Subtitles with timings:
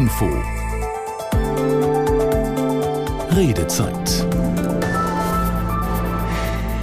[0.00, 0.30] Info.
[3.28, 4.24] Redezeit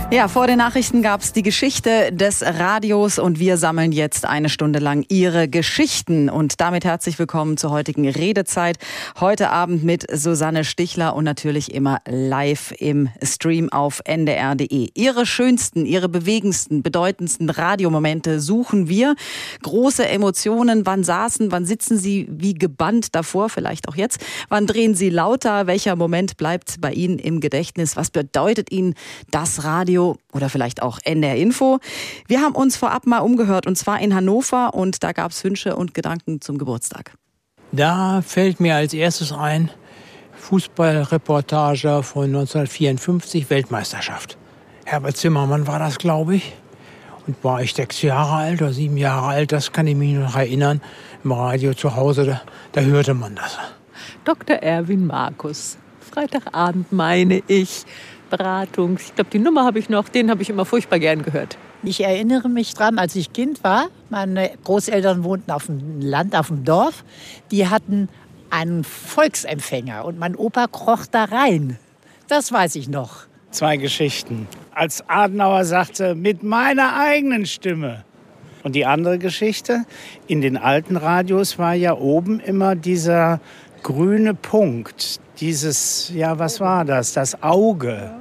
[0.09, 4.47] ja, vor den Nachrichten gab es die Geschichte des Radios und wir sammeln jetzt eine
[4.47, 6.29] Stunde lang Ihre Geschichten.
[6.29, 8.77] Und damit herzlich willkommen zur heutigen Redezeit.
[9.19, 14.91] Heute Abend mit Susanne Stichler und natürlich immer live im Stream auf ndr.de.
[14.93, 19.13] Ihre schönsten, Ihre bewegendsten, bedeutendsten Radiomomente suchen wir.
[19.61, 20.85] Große Emotionen.
[20.85, 23.49] Wann saßen, wann sitzen Sie wie gebannt davor?
[23.49, 24.23] Vielleicht auch jetzt.
[24.47, 25.67] Wann drehen Sie lauter?
[25.67, 27.97] Welcher Moment bleibt bei Ihnen im Gedächtnis?
[27.97, 28.93] Was bedeutet Ihnen
[29.31, 29.96] das Radio?
[29.97, 31.79] Radio oder vielleicht auch NR Info.
[32.27, 35.75] Wir haben uns vorab mal umgehört und zwar in Hannover und da gab es Wünsche
[35.75, 37.13] und Gedanken zum Geburtstag.
[37.71, 39.71] Da fällt mir als erstes ein
[40.37, 44.37] Fußballreportage von 1954 Weltmeisterschaft.
[44.85, 46.53] Herbert Zimmermann war das, glaube ich.
[47.25, 50.35] Und war ich sechs Jahre alt oder sieben Jahre alt, das kann ich mich noch
[50.35, 50.79] erinnern.
[51.25, 53.57] Im Radio zu Hause, da, da hörte man das.
[54.23, 54.57] Dr.
[54.57, 55.77] Erwin Markus.
[55.99, 57.85] Freitagabend meine ich.
[58.29, 58.97] Beratung.
[58.99, 60.09] Ich glaube, die Nummer habe ich noch.
[60.09, 61.57] Den habe ich immer furchtbar gern gehört.
[61.83, 63.87] Ich erinnere mich dran, als ich Kind war.
[64.09, 67.03] Meine Großeltern wohnten auf dem Land, auf dem Dorf.
[67.51, 68.09] Die hatten
[68.49, 71.77] einen Volksempfänger und mein Opa kroch da rein.
[72.27, 73.25] Das weiß ich noch.
[73.51, 74.47] Zwei Geschichten.
[74.73, 78.03] Als Adenauer sagte, mit meiner eigenen Stimme.
[78.63, 79.85] Und die andere Geschichte,
[80.27, 83.39] in den alten Radios war ja oben immer dieser
[83.81, 87.13] grüne Punkt, dieses, ja, was war das?
[87.13, 88.11] Das Auge.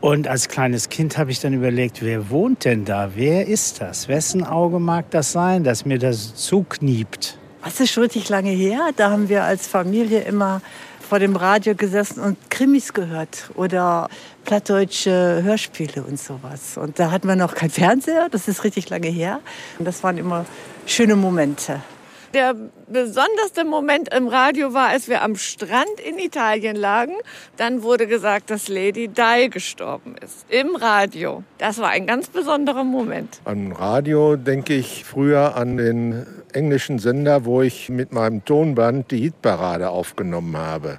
[0.00, 3.10] Und als kleines Kind habe ich dann überlegt, wer wohnt denn da?
[3.14, 4.08] Wer ist das?
[4.08, 7.38] Wessen Auge mag das sein, dass mir das zukniept?
[7.62, 8.90] Das ist schon richtig lange her.
[8.96, 10.62] Da haben wir als Familie immer
[11.06, 14.08] vor dem Radio gesessen und Krimis gehört oder
[14.44, 16.78] plattdeutsche Hörspiele und sowas.
[16.78, 19.40] Und da hatten wir noch kein Fernseher, das ist richtig lange her.
[19.78, 20.46] Und das waren immer
[20.86, 21.80] schöne Momente.
[22.32, 22.54] Der
[22.86, 27.14] besonderste Moment im Radio war, als wir am Strand in Italien lagen.
[27.56, 30.46] Dann wurde gesagt, dass Lady Di gestorben ist.
[30.48, 31.42] Im Radio.
[31.58, 33.40] Das war ein ganz besonderer Moment.
[33.46, 39.22] Am Radio denke ich früher an den englischen Sender, wo ich mit meinem Tonband die
[39.22, 40.98] Hitparade aufgenommen habe.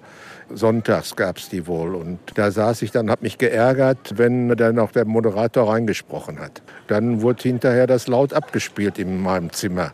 [0.54, 1.96] Sonntags gab es die wohl.
[1.96, 6.62] Und da saß ich dann, habe mich geärgert, wenn dann auch der Moderator reingesprochen hat.
[6.88, 9.94] Dann wurde hinterher das laut abgespielt in meinem Zimmer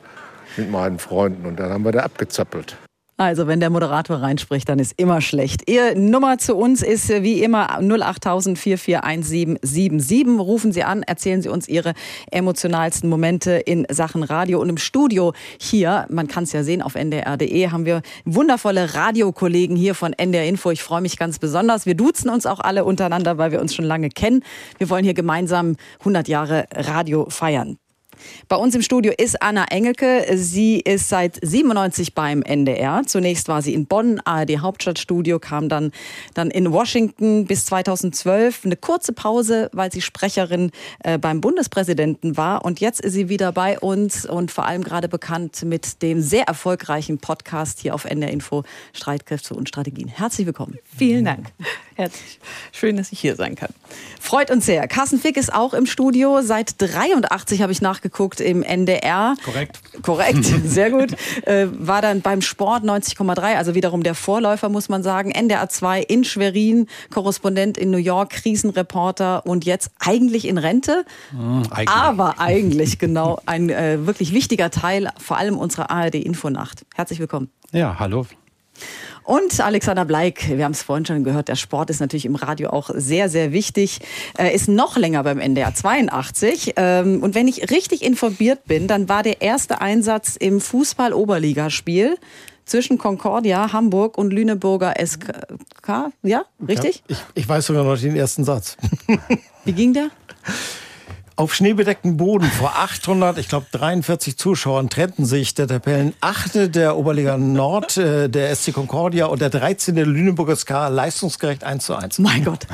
[0.57, 2.77] mit meinen Freunden und dann haben wir da abgezappelt.
[3.19, 5.67] Also wenn der Moderator reinspricht, dann ist immer schlecht.
[5.67, 10.39] Ihr Nummer zu uns ist wie immer 08000 441777.
[10.39, 11.93] Rufen Sie an, erzählen Sie uns Ihre
[12.29, 14.61] emotionalsten Momente in Sachen Radio.
[14.61, 19.75] Und im Studio hier, man kann es ja sehen auf ndr.de, haben wir wundervolle Radiokollegen
[19.75, 20.69] hier von NDR Info.
[20.69, 21.87] Ich freue mich ganz besonders.
[21.87, 24.43] Wir duzen uns auch alle untereinander, weil wir uns schon lange kennen.
[24.77, 27.79] Wir wollen hier gemeinsam 100 Jahre Radio feiern.
[28.47, 30.25] Bei uns im Studio ist Anna Engelke.
[30.35, 33.03] Sie ist seit 97 beim NDR.
[33.05, 35.91] Zunächst war sie in Bonn, ARD Hauptstadtstudio, kam dann,
[36.33, 38.65] dann in Washington bis 2012.
[38.65, 40.71] Eine kurze Pause, weil sie Sprecherin
[41.03, 42.63] äh, beim Bundespräsidenten war.
[42.65, 46.47] Und jetzt ist sie wieder bei uns und vor allem gerade bekannt mit dem sehr
[46.47, 48.63] erfolgreichen Podcast hier auf NDR Info
[48.93, 50.07] Streitkräfte und Strategien.
[50.07, 50.77] Herzlich willkommen.
[50.97, 51.47] Vielen Dank.
[51.95, 52.39] Herzlich.
[52.71, 53.69] Schön, dass ich hier sein kann.
[54.19, 54.87] Freut uns sehr.
[54.87, 56.41] Carsten Fick ist auch im Studio.
[56.43, 59.35] Seit 83 habe ich nachgeguckt im NDR.
[59.43, 59.79] Korrekt.
[60.01, 61.13] Korrekt, sehr gut.
[61.45, 65.31] Äh, war dann beim Sport 90,3, also wiederum der Vorläufer, muss man sagen.
[65.31, 71.05] NDR 2 in Schwerin, Korrespondent in New York, Krisenreporter und jetzt eigentlich in Rente.
[71.31, 71.89] Mhm, eigentlich.
[71.89, 76.85] Aber eigentlich genau ein äh, wirklich wichtiger Teil, vor allem unserer ARD-Infonacht.
[76.95, 77.49] Herzlich willkommen.
[77.71, 78.25] Ja, hallo.
[79.23, 82.69] Und Alexander Bleik, wir haben es vorhin schon gehört, der Sport ist natürlich im Radio
[82.69, 83.99] auch sehr, sehr wichtig,
[84.37, 86.73] äh, ist noch länger beim NDR 82.
[86.77, 92.15] Ähm, und wenn ich richtig informiert bin, dann war der erste Einsatz im Fußball-Oberligaspiel
[92.65, 96.11] zwischen Concordia, Hamburg und Lüneburger SK.
[96.23, 97.03] Ja, richtig?
[97.07, 98.77] Ja, ich, ich weiß sogar noch den ersten Satz.
[99.65, 100.09] Wie ging der?
[101.39, 106.97] Auf schneebedecktem Boden vor 800, ich glaube 43 Zuschauern trennten sich der Tabellen Achte der
[106.97, 109.97] Oberliga Nord, äh, der SC Concordia und der 13.
[109.97, 112.17] Lüneburger SK leistungsgerecht 1 zu 1.
[112.17, 112.65] Mein Gott.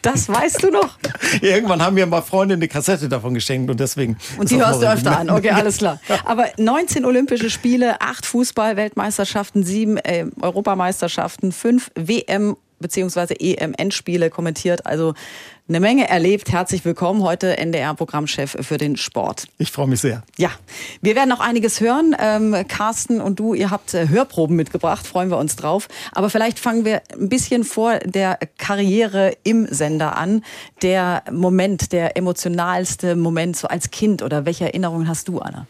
[0.00, 0.96] Das weißt du noch?
[1.42, 4.16] Irgendwann haben mir mal Freunde eine Kassette davon geschenkt und deswegen.
[4.38, 5.28] Und die hörst du öfter an.
[5.28, 6.00] Okay, alles klar.
[6.24, 14.86] Aber 19 Olympische Spiele, 8 Fußball-Weltmeisterschaften, 7 äh, Europameisterschaften, 5 WM beziehungsweise EM-Endspiele kommentiert.
[14.86, 15.14] Also
[15.68, 16.52] eine Menge erlebt.
[16.52, 19.48] Herzlich willkommen heute NDR-Programmchef für den Sport.
[19.58, 20.22] Ich freue mich sehr.
[20.36, 20.50] Ja,
[21.00, 22.14] wir werden noch einiges hören.
[22.20, 25.88] Ähm, Carsten und du, ihr habt äh, Hörproben mitgebracht, freuen wir uns drauf.
[26.12, 30.44] Aber vielleicht fangen wir ein bisschen vor der Karriere im Sender an.
[30.82, 35.66] Der Moment, der emotionalste Moment so als Kind oder welche Erinnerungen hast du, Anna?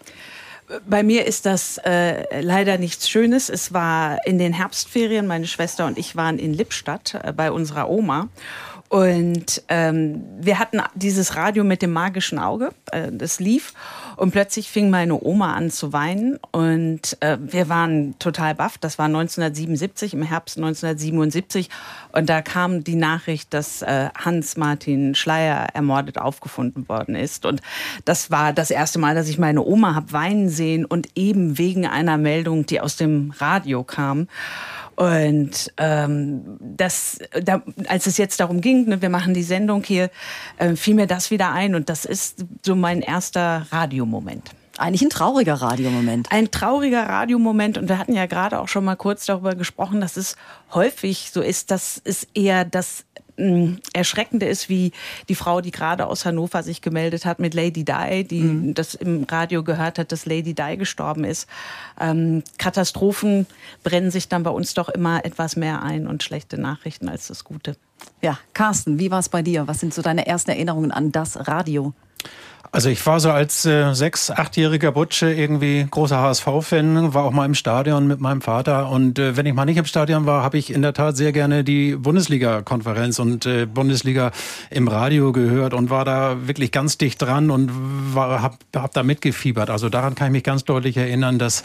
[0.89, 3.49] Bei mir ist das äh, leider nichts Schönes.
[3.49, 7.89] Es war in den Herbstferien, meine Schwester und ich waren in Lippstadt äh, bei unserer
[7.89, 8.29] Oma.
[8.89, 13.75] Und ähm, wir hatten dieses Radio mit dem magischen Auge, äh, das lief.
[14.17, 16.39] Und plötzlich fing meine Oma an zu weinen.
[16.51, 18.79] Und äh, wir waren total baff.
[18.79, 21.69] Das war 1977, im Herbst 1977.
[22.13, 27.45] Und da kam die Nachricht, dass äh, Hans-Martin Schleier ermordet aufgefunden worden ist.
[27.45, 27.61] Und
[28.05, 31.87] das war das erste Mal, dass ich meine Oma habe weinen sehen und eben wegen
[31.87, 34.29] einer Meldung, die aus dem Radio kam.
[34.97, 40.11] Und ähm, das, da, als es jetzt darum ging, ne, wir machen die Sendung hier,
[40.57, 44.51] äh, fiel mir das wieder ein und das ist so mein erster Radiomoment.
[44.79, 46.31] Eigentlich ein trauriger Radiomoment.
[46.31, 47.79] Ein trauriger Radiomoment.
[47.79, 50.37] Und wir hatten ja gerade auch schon mal kurz darüber gesprochen, dass es
[50.73, 53.05] häufig so ist, dass es eher das
[53.93, 54.93] Erschreckende ist, wie
[55.29, 58.75] die Frau, die gerade aus Hannover sich gemeldet hat mit Lady Di, die mhm.
[58.75, 61.49] das im Radio gehört hat, dass Lady Di gestorben ist.
[62.01, 63.47] Ähm, Katastrophen
[63.85, 67.45] brennen sich dann bei uns doch immer etwas mehr ein und schlechte Nachrichten als das
[67.45, 67.77] Gute.
[68.23, 69.67] Ja, Carsten, wie war es bei dir?
[69.67, 71.93] Was sind so deine ersten Erinnerungen an das Radio?
[72.73, 77.45] Also ich war so als äh, sechs, achtjähriger Butsche irgendwie großer HSV-Fan, war auch mal
[77.45, 80.59] im Stadion mit meinem Vater und äh, wenn ich mal nicht im Stadion war, habe
[80.59, 84.33] ich in der Tat sehr gerne die Bundesliga-Konferenz und äh, Bundesliga
[84.71, 87.71] im Radio gehört und war da wirklich ganz dicht dran und
[88.15, 89.71] habe hab da mitgefiebert.
[89.71, 91.63] Also daran kann ich mich ganz deutlich erinnern, dass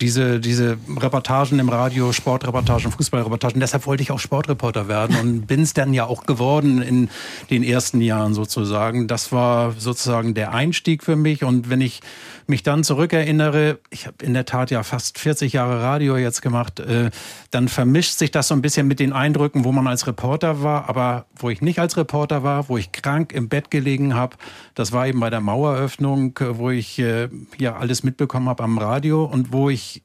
[0.00, 5.62] diese, diese Reportagen im Radio, Sportreportagen, Fußballreportagen, deshalb wollte ich auch Sportreporter werden und bin
[5.62, 7.08] es dann ja auch geworden in
[7.50, 9.06] den ersten Jahren sozusagen.
[9.06, 11.44] Das war sozusagen der Einstieg für mich.
[11.44, 12.00] Und wenn ich
[12.46, 16.80] mich dann zurückerinnere, ich habe in der Tat ja fast 40 Jahre Radio jetzt gemacht,
[16.80, 17.10] äh,
[17.50, 20.88] dann vermischt sich das so ein bisschen mit den Eindrücken, wo man als Reporter war,
[20.88, 24.36] aber wo ich nicht als Reporter war, wo ich krank im Bett gelegen habe,
[24.74, 27.28] das war eben bei der Maueröffnung, wo ich äh,
[27.58, 30.02] ja alles mitbekommen habe am Radio und wo ich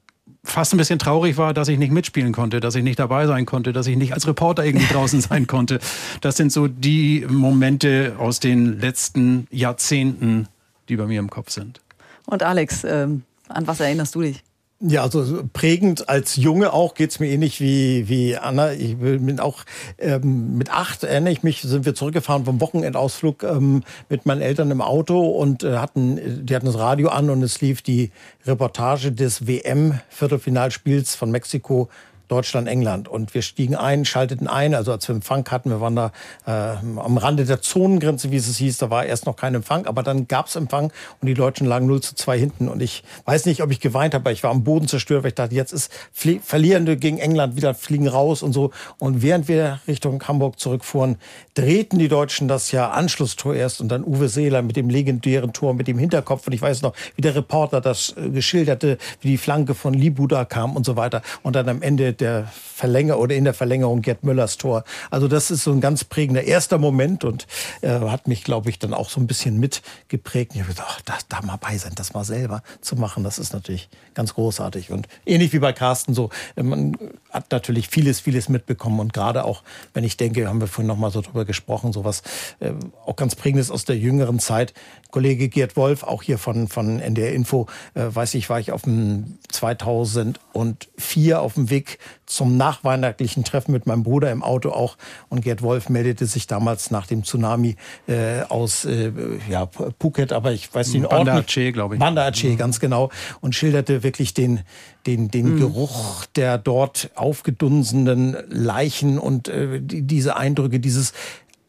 [0.47, 3.45] fast ein bisschen traurig war, dass ich nicht mitspielen konnte, dass ich nicht dabei sein
[3.45, 5.79] konnte, dass ich nicht als Reporter irgendwie draußen sein konnte.
[6.21, 10.47] Das sind so die Momente aus den letzten Jahrzehnten,
[10.89, 11.81] die bei mir im Kopf sind.
[12.25, 14.43] Und Alex, ähm, an was erinnerst du dich?
[14.79, 18.73] Ja, also prägend als Junge auch geht's mir ähnlich wie, wie Anna.
[18.73, 19.63] Ich bin auch
[19.97, 24.69] ähm, mit acht, erinnere ich mich, sind wir zurückgefahren vom Wochenendausflug ähm, mit meinen Eltern
[24.69, 28.11] im Auto und äh, hatten, die hatten das Radio an und es lief die
[28.45, 31.89] Reportage des WM-Viertelfinalspiels von Mexiko
[32.27, 33.07] Deutschland, England.
[33.07, 36.11] Und wir stiegen ein, schalteten ein, also als wir Empfang hatten, wir waren da
[36.45, 40.03] äh, am Rande der Zonengrenze, wie es hieß, da war erst noch kein Empfang, aber
[40.03, 40.91] dann gab es Empfang
[41.21, 42.67] und die Deutschen lagen 0 zu 2 hinten.
[42.67, 45.29] Und ich weiß nicht, ob ich geweint habe, aber ich war am Boden zerstört, weil
[45.29, 48.71] ich dachte, jetzt ist Verlierende gegen England wieder fliegen raus und so.
[48.99, 51.17] Und während wir Richtung Hamburg zurückfuhren,
[51.53, 55.73] drehten die Deutschen das ja Anschlusstor erst und dann Uwe Seeler mit dem legendären Tor
[55.73, 56.47] mit dem Hinterkopf.
[56.47, 60.45] Und ich weiß noch, wie der Reporter das äh, geschilderte, wie die Flanke von Libuda
[60.45, 61.21] kam und so weiter.
[61.43, 64.83] Und dann am Ende der Verlänger oder in der Verlängerung Gerd Müllers Tor.
[65.09, 67.47] Also das ist so ein ganz prägender erster Moment und
[67.81, 70.53] äh, hat mich, glaube ich, dann auch so ein bisschen mitgeprägt.
[70.53, 73.39] Ich habe gedacht, ach, da, da mal bei sein, das mal selber zu machen, das
[73.39, 74.91] ist natürlich ganz großartig.
[74.91, 76.95] Und ähnlich wie bei Carsten so, äh, man
[77.31, 79.63] hat natürlich vieles, vieles mitbekommen und gerade auch,
[79.93, 82.21] wenn ich denke, haben wir vorhin noch mal so drüber gesprochen, sowas
[82.59, 82.71] äh,
[83.05, 84.73] auch ganz prägendes aus der jüngeren Zeit.
[85.11, 88.83] Kollege Gerd Wolf, auch hier von, von NDR Info, äh, weiß ich, war ich auf
[88.83, 94.97] dem 2004 auf dem Weg zum nachweihnachtlichen Treffen mit meinem Bruder im Auto auch.
[95.29, 97.75] Und Gerd Wolf meldete sich damals nach dem Tsunami
[98.07, 99.11] äh, aus äh,
[99.49, 101.99] ja, Phuket, aber ich weiß nicht, Banda Aceh, glaube ich.
[101.99, 102.57] Banda Aceh, mhm.
[102.57, 103.09] ganz genau.
[103.41, 104.61] Und schilderte wirklich den,
[105.05, 105.59] den, den mhm.
[105.59, 111.13] Geruch der dort aufgedunsenen Leichen und äh, die, diese Eindrücke, dieses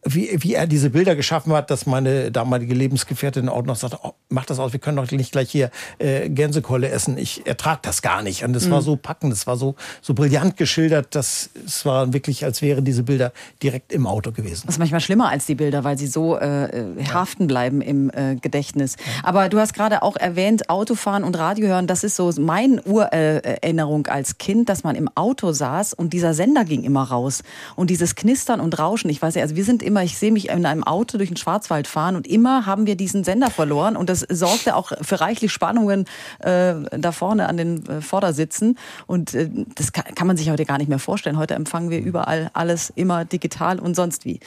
[0.04, 4.12] wie, wie er diese Bilder geschaffen hat, dass meine damalige Lebensgefährtin auch noch sagt, oh,
[4.28, 7.18] mach das aus, wir können doch nicht gleich hier äh, Gänsekeule essen.
[7.18, 8.44] Ich ertrag das gar nicht.
[8.44, 8.72] Und das mhm.
[8.72, 12.84] war so packend, das war so, so brillant geschildert, dass es war wirklich, als wären
[12.84, 14.62] diese Bilder direkt im Auto gewesen.
[14.66, 18.10] Das ist manchmal schlimmer als die Bilder, weil sie so äh, äh haften bleiben im
[18.10, 18.96] äh, Gedächtnis.
[19.22, 24.06] Aber du hast gerade auch erwähnt, Autofahren und Radio hören, das ist so meine Urerinnerung
[24.06, 27.42] als Kind, dass man im Auto saß und dieser Sender ging immer raus.
[27.74, 30.50] Und dieses Knistern und Rauschen, ich weiß ja, also wir sind immer, ich sehe mich
[30.50, 34.08] in einem Auto durch den Schwarzwald fahren und immer haben wir diesen Sender verloren und
[34.08, 36.04] das sorgte auch für reichlich Spannungen
[36.40, 40.66] äh, da vorne an den äh, Vordersitzen und äh, das kann, kann man sich heute
[40.66, 41.38] gar nicht mehr vorstellen.
[41.38, 44.40] Heute empfangen wir überall alles immer digital und sonst wie.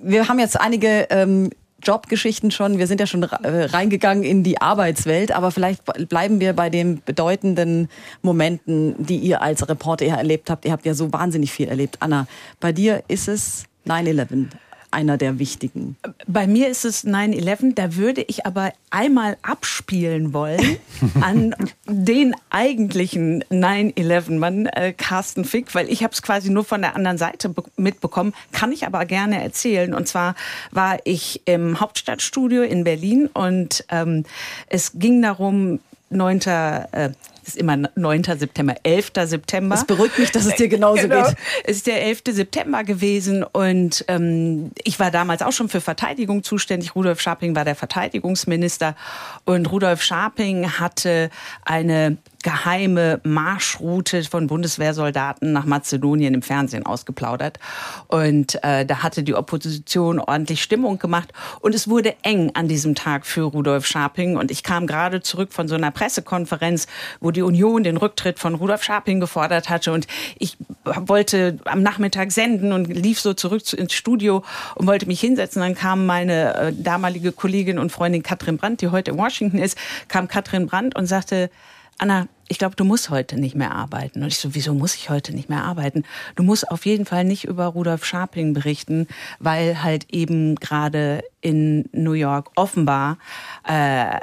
[0.00, 1.50] Wir haben jetzt einige ähm,
[1.82, 2.78] Jobgeschichten schon.
[2.78, 7.02] Wir sind ja schon äh, reingegangen in die Arbeitswelt, aber vielleicht bleiben wir bei den
[7.04, 7.88] bedeutenden
[8.22, 10.64] Momenten, die ihr als Reporter erlebt habt.
[10.64, 11.98] Ihr habt ja so wahnsinnig viel erlebt.
[12.00, 12.26] Anna,
[12.60, 14.48] bei dir ist es 9-11.
[14.90, 15.96] einer der wichtigen?
[16.26, 17.74] Bei mir ist es 9-11.
[17.74, 20.78] Da würde ich aber einmal abspielen wollen
[21.20, 21.54] an
[21.86, 27.18] den eigentlichen 9-11-Mann, äh, Carsten Fick, weil ich habe es quasi nur von der anderen
[27.18, 29.92] Seite mitbekommen, kann ich aber gerne erzählen.
[29.92, 30.34] Und zwar
[30.70, 34.24] war ich im Hauptstadtstudio in Berlin und ähm,
[34.68, 36.40] es ging darum, 9.
[36.40, 37.10] Äh,
[37.48, 38.24] ist immer 9.
[38.24, 39.12] September, 11.
[39.24, 39.74] September.
[39.74, 41.26] Es beruhigt mich, dass es dir genauso genau.
[41.26, 41.36] geht.
[41.64, 42.22] Es ist der 11.
[42.30, 46.94] September gewesen und ähm, ich war damals auch schon für Verteidigung zuständig.
[46.94, 48.96] Rudolf Scharping war der Verteidigungsminister
[49.44, 51.30] und Rudolf Scharping hatte
[51.64, 57.58] eine geheime Marschroute von Bundeswehrsoldaten nach Mazedonien im Fernsehen ausgeplaudert.
[58.06, 61.32] Und äh, da hatte die Opposition ordentlich Stimmung gemacht.
[61.58, 64.36] Und es wurde eng an diesem Tag für Rudolf Scharping.
[64.36, 66.86] Und ich kam gerade zurück von so einer Pressekonferenz,
[67.18, 69.90] wo die Union den Rücktritt von Rudolf Scharping gefordert hatte.
[69.90, 70.06] Und
[70.38, 74.44] ich wollte am Nachmittag senden und lief so zurück ins Studio
[74.76, 75.62] und wollte mich hinsetzen.
[75.62, 79.76] Dann kam meine äh, damalige Kollegin und Freundin Katrin Brandt, die heute in Washington ist,
[80.06, 81.50] kam Katrin Brandt und sagte,
[81.98, 84.22] Anna, ich glaube, du musst heute nicht mehr arbeiten.
[84.22, 86.04] Und ich so, wieso muss ich heute nicht mehr arbeiten?
[86.36, 91.88] Du musst auf jeden Fall nicht über Rudolf Scharping berichten, weil halt eben gerade in
[91.92, 93.18] New York offenbar
[93.66, 94.20] äh,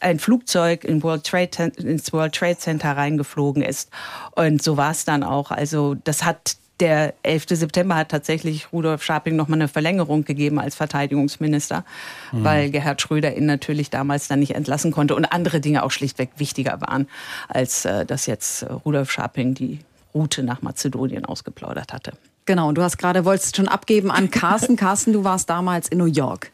[0.00, 3.90] ein Flugzeug in World Trade, ins World Trade Center reingeflogen ist.
[4.34, 5.50] Und so war es dann auch.
[5.50, 7.46] Also das hat der 11.
[7.50, 11.84] September hat tatsächlich Rudolf Scharping noch mal eine Verlängerung gegeben als Verteidigungsminister,
[12.32, 12.44] mhm.
[12.44, 16.30] weil Gerhard Schröder ihn natürlich damals dann nicht entlassen konnte und andere Dinge auch schlichtweg
[16.38, 17.08] wichtiger waren,
[17.48, 19.80] als äh, dass jetzt äh, Rudolf Scharping die
[20.14, 22.12] Route nach Mazedonien ausgeplaudert hatte.
[22.44, 24.76] Genau, und du hast gerade, wolltest schon abgeben an Carsten.
[24.82, 26.50] Carsten, du warst damals in New York.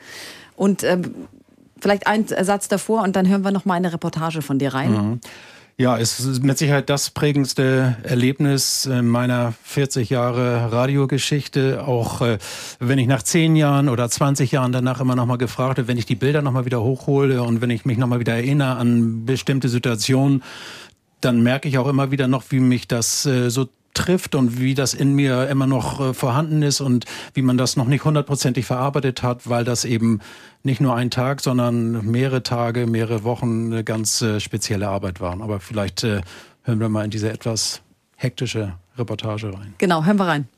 [0.57, 1.15] Und ähm,
[1.81, 4.93] vielleicht ein Satz davor und dann hören wir noch mal eine Reportage von dir rein.
[4.93, 5.21] Mhm.
[5.81, 11.85] Ja, es ist mit Sicherheit das prägendste Erlebnis meiner 40 Jahre Radiogeschichte.
[11.87, 12.39] Auch äh,
[12.81, 15.97] wenn ich nach 10 Jahren oder 20 Jahren danach immer noch mal gefragt habe, wenn
[15.97, 18.75] ich die Bilder noch mal wieder hochhole und wenn ich mich noch mal wieder erinnere
[18.75, 20.43] an bestimmte Situationen,
[21.21, 24.75] dann merke ich auch immer wieder noch, wie mich das äh, so trifft und wie
[24.75, 27.05] das in mir immer noch äh, vorhanden ist und
[27.35, 30.19] wie man das noch nicht hundertprozentig verarbeitet hat, weil das eben
[30.63, 35.43] nicht nur ein Tag, sondern mehrere Tage, mehrere Wochen eine ganz äh, spezielle Arbeit waren.
[35.43, 36.21] Aber vielleicht äh,
[36.63, 37.83] hören wir mal in diese etwas
[38.17, 39.75] hektische Reportage rein.
[39.79, 40.49] Genau, hören wir rein.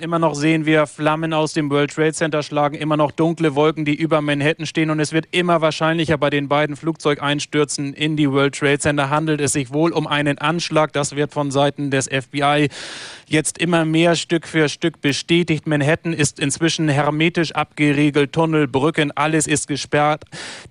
[0.00, 3.84] Immer noch sehen wir Flammen aus dem World Trade Center schlagen, immer noch dunkle Wolken,
[3.84, 4.88] die über Manhattan stehen.
[4.88, 9.42] Und es wird immer wahrscheinlicher bei den beiden Flugzeugeinstürzen in die World Trade Center handelt
[9.42, 10.94] es sich wohl um einen Anschlag.
[10.94, 12.68] Das wird von Seiten des FBI
[13.30, 15.66] jetzt immer mehr Stück für Stück bestätigt.
[15.66, 20.24] Manhattan ist inzwischen hermetisch abgeriegelt, Tunnel, Brücken, alles ist gesperrt.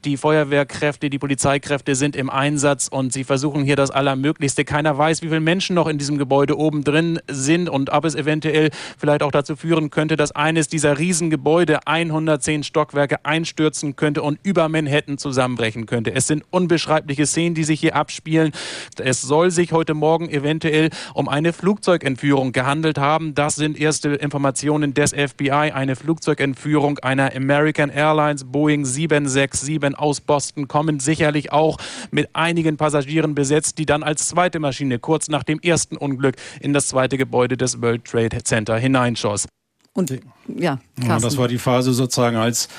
[0.03, 4.65] Die Feuerwehrkräfte, die Polizeikräfte sind im Einsatz und sie versuchen hier das Allermöglichste.
[4.65, 8.15] Keiner weiß, wie viele Menschen noch in diesem Gebäude oben drin sind und ob es
[8.15, 14.21] eventuell vielleicht vielleicht auch dazu führen könnte, dass eines dieser Riesengebäude 110 Stockwerke einstürzen könnte
[14.21, 16.13] und über Manhattan zusammenbrechen könnte.
[16.13, 18.51] Es sind unbeschreibliche Szenen, die sich hier abspielen.
[18.97, 23.35] Es soll sich heute Morgen eventuell um eine Flugzeugentführung gehandelt haben.
[23.35, 25.71] Das sind erste Informationen des FBI.
[25.73, 31.77] Eine Flugzeugentführung einer American Airlines Boeing 767 aus Boston kommen sicherlich auch
[32.11, 36.73] mit einigen Passagieren besetzt, die dann als zweite Maschine kurz nach dem ersten Unglück in
[36.73, 39.47] das zweite Gebäude des World Trade Center hinein Einschoss.
[39.93, 40.11] Und
[40.47, 42.69] ja, ja, das war die Phase sozusagen, als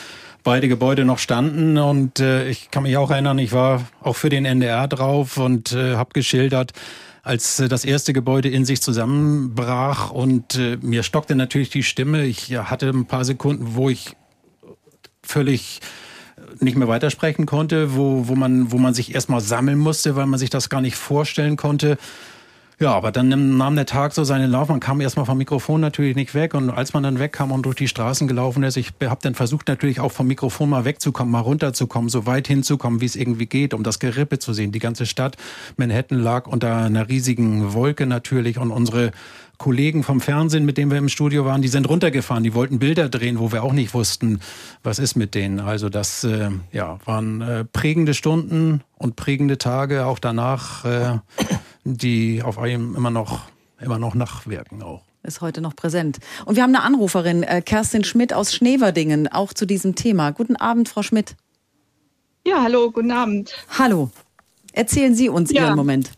[0.42, 4.30] beide Gebäude noch standen und äh, ich kann mich auch erinnern, ich war auch für
[4.30, 6.72] den NDR drauf und äh, habe geschildert,
[7.22, 12.24] als äh, das erste Gebäude in sich zusammenbrach und äh, mir stockte natürlich die Stimme.
[12.24, 14.16] Ich ja, hatte ein paar Sekunden, wo ich
[15.22, 15.80] völlig
[16.58, 20.38] nicht mehr weitersprechen konnte, wo, wo, man, wo man sich erstmal sammeln musste, weil man
[20.38, 21.98] sich das gar nicht vorstellen konnte.
[22.82, 24.70] Ja, aber dann nahm der Tag so seinen Lauf.
[24.70, 26.54] Man kam erstmal vom Mikrofon natürlich nicht weg.
[26.54, 29.68] Und als man dann wegkam und durch die Straßen gelaufen ist, ich habe dann versucht
[29.68, 33.74] natürlich auch vom Mikrofon mal wegzukommen, mal runterzukommen, so weit hinzukommen, wie es irgendwie geht,
[33.74, 34.72] um das Gerippe zu sehen.
[34.72, 35.36] Die ganze Stadt
[35.76, 39.10] Manhattan lag unter einer riesigen Wolke natürlich und unsere
[39.58, 42.42] Kollegen vom Fernsehen, mit denen wir im Studio waren, die sind runtergefahren.
[42.44, 44.40] Die wollten Bilder drehen, wo wir auch nicht wussten,
[44.82, 45.60] was ist mit denen.
[45.60, 51.18] Also das äh, ja, waren äh, prägende Stunden und prägende Tage auch danach, äh,
[51.84, 53.42] die auf einem immer noch,
[53.80, 56.18] immer noch nachwirken auch ist heute noch präsent.
[56.46, 60.30] Und wir haben eine Anruferin, äh, Kerstin Schmidt aus Schneverdingen, auch zu diesem Thema.
[60.30, 61.36] Guten Abend, Frau Schmidt.
[62.46, 63.52] Ja, hallo, guten Abend.
[63.78, 64.10] Hallo.
[64.72, 65.66] Erzählen Sie uns ja.
[65.66, 66.12] Ihren Moment.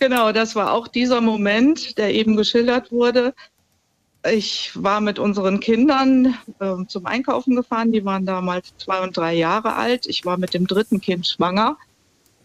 [0.00, 3.32] Genau, das war auch dieser Moment, der eben geschildert wurde.
[4.28, 7.92] Ich war mit unseren Kindern äh, zum Einkaufen gefahren.
[7.92, 10.06] Die waren damals zwei und drei Jahre alt.
[10.06, 11.76] Ich war mit dem dritten Kind schwanger.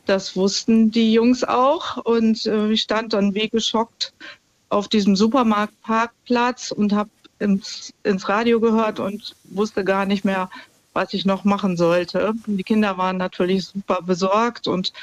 [0.10, 1.98] Das wussten die Jungs auch.
[1.98, 4.12] Und äh, ich stand dann wie geschockt
[4.70, 10.50] auf diesem Supermarktparkplatz und habe ins, ins Radio gehört und wusste gar nicht mehr,
[10.94, 12.34] was ich noch machen sollte.
[12.48, 14.94] Die Kinder waren natürlich super besorgt und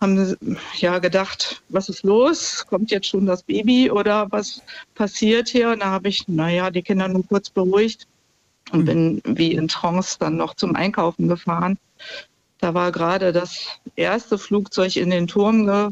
[0.00, 0.38] haben
[0.78, 2.64] ja gedacht, was ist los?
[2.66, 4.62] Kommt jetzt schon das Baby oder was
[4.94, 5.72] passiert hier?
[5.72, 8.06] Und da habe ich, naja, die Kinder nur kurz beruhigt
[8.72, 11.76] und bin wie in Trance dann noch zum Einkaufen gefahren.
[12.62, 13.66] Da war gerade das
[13.96, 15.90] erste Flugzeug in den Turm ge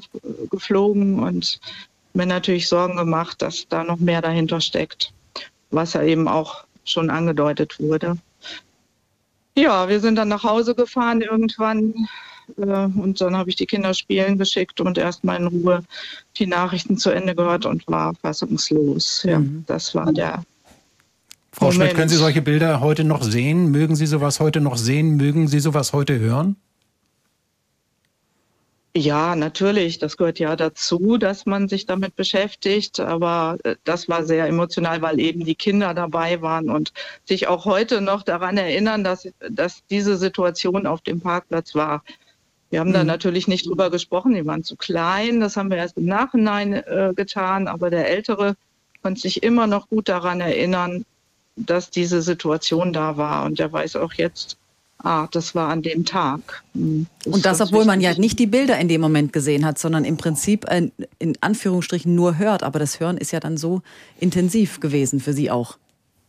[0.50, 1.58] geflogen und
[2.14, 5.12] mir natürlich Sorgen gemacht, dass da noch mehr dahinter steckt,
[5.72, 8.18] was ja eben auch schon angedeutet wurde.
[9.56, 11.92] Ja, wir sind dann nach Hause gefahren irgendwann
[12.56, 15.82] äh, und dann habe ich die Kinder spielen geschickt und erstmal in Ruhe
[16.38, 19.24] die Nachrichten zu Ende gehört und war fassungslos.
[19.24, 19.64] Ja, mhm.
[19.66, 20.44] das war der.
[21.52, 21.82] Frau Moment.
[21.82, 23.70] Schmidt, können Sie solche Bilder heute noch sehen?
[23.70, 25.16] Mögen Sie sowas heute noch sehen?
[25.16, 26.56] Mögen Sie sowas heute hören?
[28.96, 29.98] Ja, natürlich.
[29.98, 32.98] Das gehört ja dazu, dass man sich damit beschäftigt.
[32.98, 36.92] Aber äh, das war sehr emotional, weil eben die Kinder dabei waren und
[37.24, 42.02] sich auch heute noch daran erinnern, dass, dass diese Situation auf dem Parkplatz war.
[42.70, 42.94] Wir haben mhm.
[42.94, 44.34] da natürlich nicht drüber gesprochen.
[44.34, 45.40] Die waren zu klein.
[45.40, 47.68] Das haben wir erst im Nachhinein äh, getan.
[47.68, 48.56] Aber der Ältere
[49.02, 51.04] konnte sich immer noch gut daran erinnern,
[51.56, 53.44] dass diese Situation da war.
[53.44, 54.56] Und er weiß auch jetzt,
[54.98, 56.62] ah, das war an dem Tag.
[56.74, 59.78] Hm, das und das, obwohl man ja nicht die Bilder in dem Moment gesehen hat,
[59.78, 62.62] sondern im Prinzip äh, in Anführungsstrichen nur hört.
[62.62, 63.82] Aber das Hören ist ja dann so
[64.18, 65.78] intensiv gewesen für Sie auch.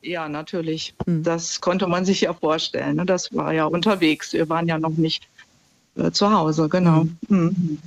[0.01, 0.93] Ja, natürlich.
[1.05, 1.23] Hm.
[1.23, 2.95] Das konnte man sich ja vorstellen.
[2.95, 3.05] Ne?
[3.05, 4.33] Das war ja unterwegs.
[4.33, 5.27] Wir waren ja noch nicht
[5.95, 7.01] äh, zu Hause, genau.
[7.27, 7.49] Hm.
[7.49, 7.79] hm.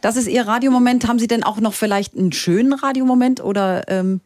[0.00, 1.08] Das ist Ihr Radiomoment.
[1.08, 4.20] Haben Sie denn auch noch vielleicht einen schönen Radiomoment oder ähm,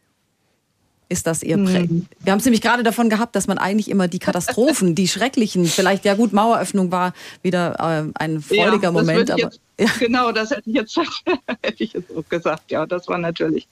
[1.09, 2.05] ist das Ihr Prä mhm.
[2.19, 5.65] Wir haben es nämlich gerade davon gehabt, dass man eigentlich immer die Katastrophen, die schrecklichen,
[5.65, 9.31] vielleicht, ja gut, Maueröffnung war wieder äh, ein freudiger ja, Moment.
[9.31, 9.87] Aber, jetzt, ja.
[9.99, 10.97] Genau, das hätte ich jetzt,
[11.63, 12.71] hätte ich jetzt auch gesagt.
[12.71, 13.67] Ja, das war natürlich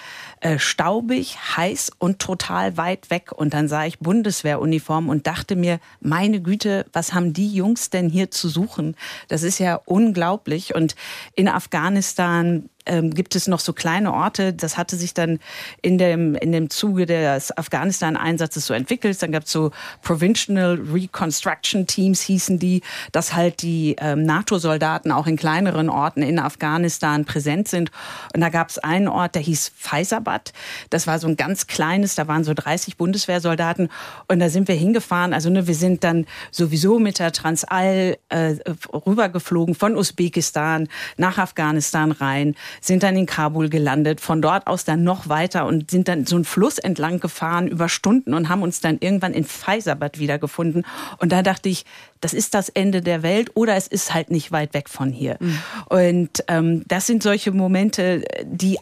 [0.41, 3.33] äh, staubig, heiß und total weit weg.
[3.33, 8.09] Und dann sah ich Bundeswehruniform und dachte mir, meine Güte, was haben die Jungs denn
[8.09, 8.97] hier zu suchen?
[9.29, 10.75] Das ist ja unglaublich.
[10.75, 10.95] Und
[11.35, 14.53] in Afghanistan ähm, gibt es noch so kleine Orte.
[14.53, 15.39] Das hatte sich dann
[15.83, 19.23] in dem, in dem Zuge des Afghanistan-Einsatzes so entwickelt.
[19.23, 19.71] Dann gab es so
[20.03, 26.39] Provincial Reconstruction Teams, hießen die, dass halt die ähm, NATO-Soldaten auch in kleineren Orten in
[26.39, 27.91] Afghanistan präsent sind.
[28.35, 30.53] Und da gab es einen Ort, der hieß Faisabad.
[30.91, 33.89] Das war so ein ganz kleines, da waren so 30 Bundeswehrsoldaten.
[34.29, 35.33] Und da sind wir hingefahren.
[35.35, 38.57] Also ne, wir sind dann sowieso mit der Transall äh,
[38.93, 45.05] rübergeflogen von Usbekistan nach Afghanistan rein sind dann in Kabul gelandet, von dort aus dann
[45.05, 48.81] noch weiter und sind dann so einen Fluss entlang gefahren über Stunden und haben uns
[48.81, 50.85] dann irgendwann in Faisabad wiedergefunden.
[51.19, 51.85] Und da dachte ich,
[52.23, 55.37] das ist das Ende der Welt oder es ist halt nicht weit weg von hier.
[55.41, 55.59] Mhm.
[55.89, 58.79] Und ähm, das sind solche Momente, die,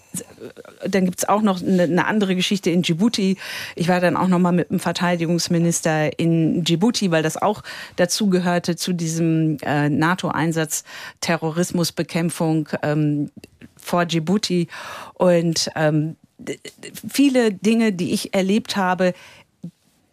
[0.87, 3.39] dann gibt's auch noch eine, eine, andere Geschichte in Djibouti.
[3.77, 7.63] Ich war dann auch noch mal mit dem Verteidigungsminister in Djibouti, weil das auch
[7.97, 10.85] dazugehörte zu diesem äh, NATO-Einsatz
[11.23, 12.69] Terrorismusbekämpfung.
[12.83, 13.31] Ähm,
[13.77, 14.69] vor Djibouti.
[15.15, 16.17] Und ähm,
[17.09, 19.15] viele Dinge, die ich erlebt habe,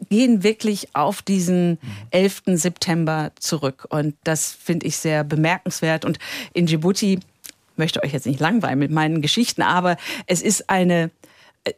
[0.10, 1.80] gehen wirklich auf diesen
[2.12, 2.44] 11.
[2.54, 3.88] September zurück.
[3.90, 6.06] Und das finde ich sehr bemerkenswert.
[6.06, 6.20] Und
[6.54, 7.20] in Djibouti
[7.76, 11.12] möchte euch jetzt nicht langweilen mit meinen Geschichten, aber es ist eine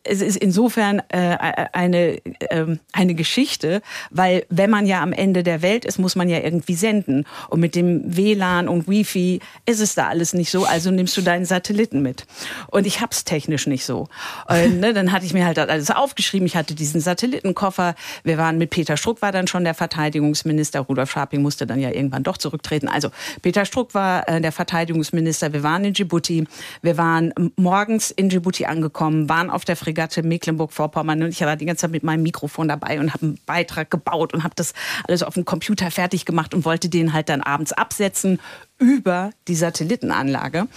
[0.03, 1.37] es ist insofern äh,
[1.73, 6.29] eine, äh, eine Geschichte, weil wenn man ja am Ende der Welt ist, muss man
[6.29, 7.25] ja irgendwie senden.
[7.49, 11.21] Und mit dem WLAN und Wifi ist es da alles nicht so, also nimmst du
[11.21, 12.25] deinen Satelliten mit.
[12.67, 14.07] Und ich hab's technisch nicht so.
[14.47, 16.45] Und, ne, dann hatte ich mir halt alles aufgeschrieben.
[16.45, 17.95] Ich hatte diesen Satellitenkoffer.
[18.23, 20.81] Wir waren mit Peter Struck, war dann schon der Verteidigungsminister.
[20.81, 22.87] Rudolf Scharping musste dann ja irgendwann doch zurücktreten.
[22.87, 23.09] Also
[23.41, 25.53] Peter Struck war äh, der Verteidigungsminister.
[25.53, 26.45] Wir waren in Djibouti.
[26.81, 31.23] Wir waren morgens in Djibouti angekommen, waren auf der Fregatte Mecklenburg-Vorpommern.
[31.23, 34.33] Und ich war die ganze Zeit mit meinem Mikrofon dabei und habe einen Beitrag gebaut
[34.33, 34.73] und habe das
[35.07, 38.39] alles auf dem Computer fertig gemacht und wollte den halt dann abends absetzen
[38.79, 40.67] über die Satellitenanlage.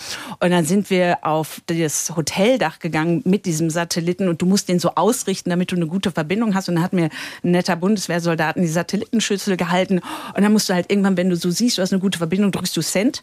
[0.41, 4.81] Und dann sind wir auf das Hoteldach gegangen mit diesem Satelliten und du musst den
[4.81, 6.69] so ausrichten, damit du eine gute Verbindung hast.
[6.69, 7.11] Und dann hat mir
[7.45, 10.01] ein netter Bundeswehrsoldaten die Satellitenschüssel gehalten.
[10.35, 12.51] Und dann musst du halt irgendwann, wenn du so siehst, du hast eine gute Verbindung,
[12.51, 13.23] drückst du Cent.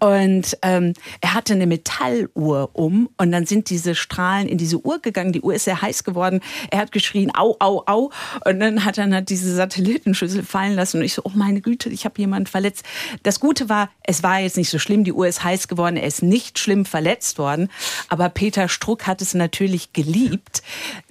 [0.00, 4.98] Und ähm, er hatte eine Metalluhr um und dann sind diese Strahlen in diese Uhr
[5.00, 5.32] gegangen.
[5.32, 6.40] Die Uhr ist sehr heiß geworden.
[6.70, 8.10] Er hat geschrien, au, au, au.
[8.44, 10.98] Und dann hat er halt diese Satellitenschüssel fallen lassen.
[10.98, 12.84] Und ich so, oh meine Güte, ich habe jemanden verletzt.
[13.22, 16.06] Das Gute war, es war jetzt nicht so schlimm, die Uhr ist heiß geworden, er
[16.06, 17.68] ist nicht schlimm verletzt worden.
[18.08, 20.62] Aber Peter Struck hat es natürlich geliebt,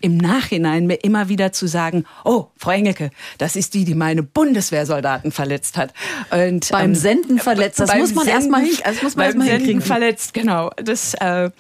[0.01, 4.23] im Nachhinein mir immer wieder zu sagen, oh, Frau Engelke, das ist die, die meine
[4.23, 5.93] Bundeswehrsoldaten verletzt hat.
[6.31, 9.81] Und, beim ähm, Senden verletzt, das muss man erstmal hin, das muss man erst hinkriegen.
[9.81, 10.71] verletzt, genau.
[10.77, 11.51] Das, äh,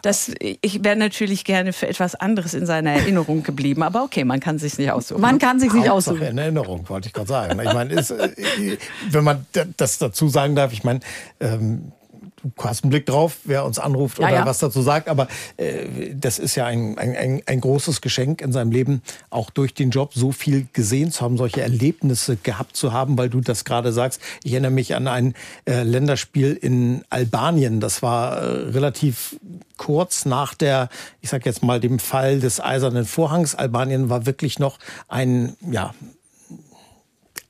[0.00, 3.82] das, ich wäre natürlich gerne für etwas anderes in seiner Erinnerung geblieben.
[3.82, 5.20] Aber okay, man kann sich nicht aussuchen.
[5.20, 6.22] Man kann sich nicht aussuchen.
[6.22, 7.60] in Erinnerung, wollte ich gerade sagen.
[7.60, 8.78] Ich meine, ist, äh,
[9.10, 9.44] wenn man
[9.76, 11.00] das dazu sagen darf, ich meine,
[11.40, 11.92] ähm,
[12.42, 14.46] du hast einen Blick drauf, wer uns anruft ja, oder ja.
[14.46, 15.08] was dazu sagt.
[15.08, 19.74] Aber äh, das ist ja ein, ein, ein, großes Geschenk in seinem Leben, auch durch
[19.74, 23.64] den Job so viel gesehen zu haben, solche Erlebnisse gehabt zu haben, weil du das
[23.64, 24.20] gerade sagst.
[24.44, 25.34] Ich erinnere mich an ein
[25.66, 27.80] äh, Länderspiel in Albanien.
[27.80, 29.36] Das war äh, relativ
[29.76, 30.88] kurz nach der,
[31.20, 33.54] ich sag jetzt mal, dem Fall des Eisernen Vorhangs.
[33.54, 35.94] Albanien war wirklich noch ein, ja,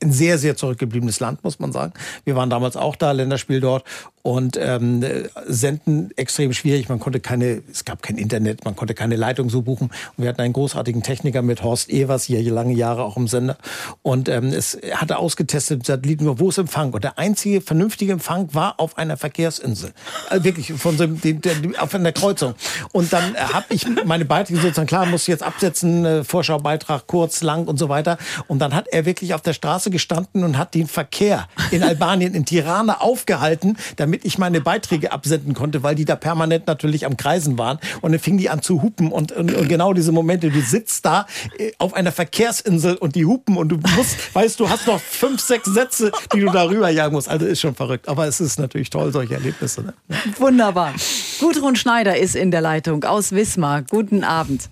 [0.02, 1.92] ein sehr, sehr zurückgebliebenes Land, muss man sagen.
[2.24, 3.85] Wir waren damals auch da, Länderspiel dort
[4.26, 5.04] und ähm,
[5.46, 6.88] senden extrem schwierig.
[6.88, 9.90] Man konnte keine, es gab kein Internet, man konnte keine Leitung so buchen.
[10.16, 13.56] Und wir hatten einen großartigen Techniker mit Horst Evers, hier lange Jahre auch im Sender.
[14.02, 16.92] Und ähm, es hatte ausgetestet Satelliten, wo ist Empfang?
[16.92, 19.92] Und der einzige vernünftige Empfang war auf einer Verkehrsinsel.
[20.30, 22.54] Äh, wirklich, von so, dem, der, auf einer Kreuzung.
[22.90, 27.06] Und dann äh, habe ich meine Beiträge sozusagen, klar, muss ich jetzt absetzen, äh, Vorschaubeitrag
[27.06, 28.18] kurz, lang und so weiter.
[28.48, 32.35] Und dann hat er wirklich auf der Straße gestanden und hat den Verkehr in Albanien,
[32.35, 37.05] in Tirana aufgehalten, damit damit ich meine Beiträge absenden konnte, weil die da permanent natürlich
[37.07, 37.79] am Kreisen waren.
[38.01, 41.05] Und dann fing die an zu hupen und, und, und genau diese Momente, du sitzt
[41.05, 41.27] da
[41.59, 45.40] äh, auf einer Verkehrsinsel und die hupen und du musst, weißt du, hast noch fünf,
[45.40, 47.29] sechs Sätze, die du darüber jagen musst.
[47.29, 48.09] Also ist schon verrückt.
[48.09, 49.83] Aber es ist natürlich toll, solche Erlebnisse.
[49.83, 49.94] Ne?
[50.38, 50.94] Wunderbar.
[51.40, 53.83] Gudrun Schneider ist in der Leitung aus Wismar.
[53.83, 54.70] Guten Abend.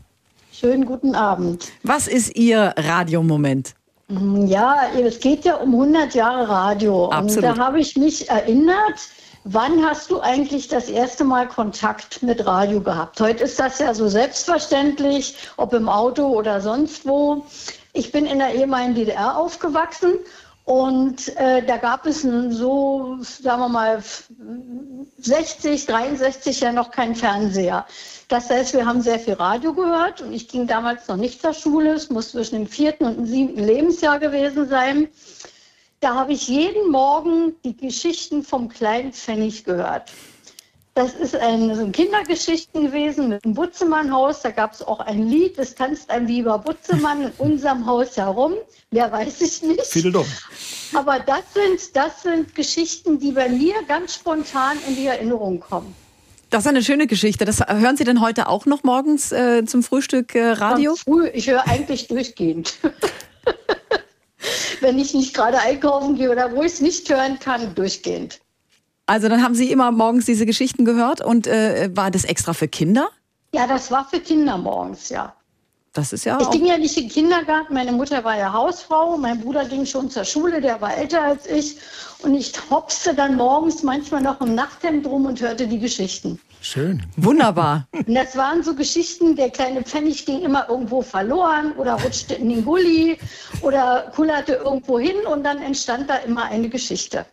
[0.52, 1.72] Schönen guten Abend.
[1.82, 3.74] Was ist Ihr Radiomoment?
[4.46, 7.10] Ja, es geht ja um 100 Jahre Radio.
[7.10, 7.36] Absolut.
[7.36, 8.98] Und da habe ich mich erinnert,
[9.46, 13.20] Wann hast du eigentlich das erste Mal Kontakt mit Radio gehabt?
[13.20, 17.44] Heute ist das ja so selbstverständlich, ob im Auto oder sonst wo.
[17.92, 20.14] Ich bin in der ehemaligen DDR aufgewachsen
[20.64, 24.02] und äh, da gab es so, sagen wir mal,
[25.18, 27.86] 60, 63 ja noch keinen Fernseher.
[28.28, 31.52] Das heißt, wir haben sehr viel Radio gehört und ich ging damals noch nicht zur
[31.52, 31.92] Schule.
[31.92, 35.08] Es muss zwischen dem vierten und dem siebten Lebensjahr gewesen sein.
[36.00, 40.10] Da habe ich jeden Morgen die Geschichten vom kleinen Pfennig gehört.
[40.94, 44.42] Das ist ein, so Kindergeschichten gewesen mit dem Butzemann-Haus.
[44.42, 48.54] Da gab es auch ein Lied, es tanzt ein lieber Butzemann in unserem Haus herum.
[48.92, 49.84] Mehr weiß ich nicht.
[49.86, 50.26] Viele dumm.
[50.94, 55.96] Aber das sind, das sind Geschichten, die bei mir ganz spontan in die Erinnerung kommen.
[56.50, 57.44] Das ist eine schöne Geschichte.
[57.44, 60.94] Das hören Sie denn heute auch noch morgens äh, zum Frühstück äh, Radio?
[60.94, 62.74] Früh, ich höre eigentlich durchgehend.
[64.80, 68.38] wenn ich nicht gerade einkaufen gehe oder wo ich es nicht hören kann, durchgehend.
[69.06, 72.68] Also dann haben Sie immer morgens diese Geschichten gehört und äh, war das extra für
[72.68, 73.10] Kinder?
[73.54, 75.34] Ja, das war für Kinder morgens, ja.
[75.92, 79.16] Das ist ja ich ging ja nicht in den Kindergarten, meine Mutter war ja Hausfrau,
[79.16, 81.76] mein Bruder ging schon zur Schule, der war älter als ich.
[82.22, 86.40] Und ich hopste dann morgens manchmal noch im Nachthemd rum und hörte die Geschichten.
[86.60, 87.04] Schön.
[87.16, 87.86] Wunderbar.
[87.92, 92.48] Und das waren so Geschichten, der kleine Pfennig ging immer irgendwo verloren oder rutschte in
[92.48, 93.18] den Gully
[93.60, 97.26] oder kullerte irgendwo hin und dann entstand da immer eine Geschichte.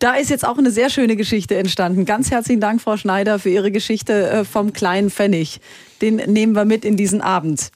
[0.00, 2.06] Da ist jetzt auch eine sehr schöne Geschichte entstanden.
[2.06, 5.60] Ganz herzlichen Dank, Frau Schneider, für Ihre Geschichte äh, vom kleinen Pfennig.
[6.00, 7.70] Den nehmen wir mit in diesen Abend.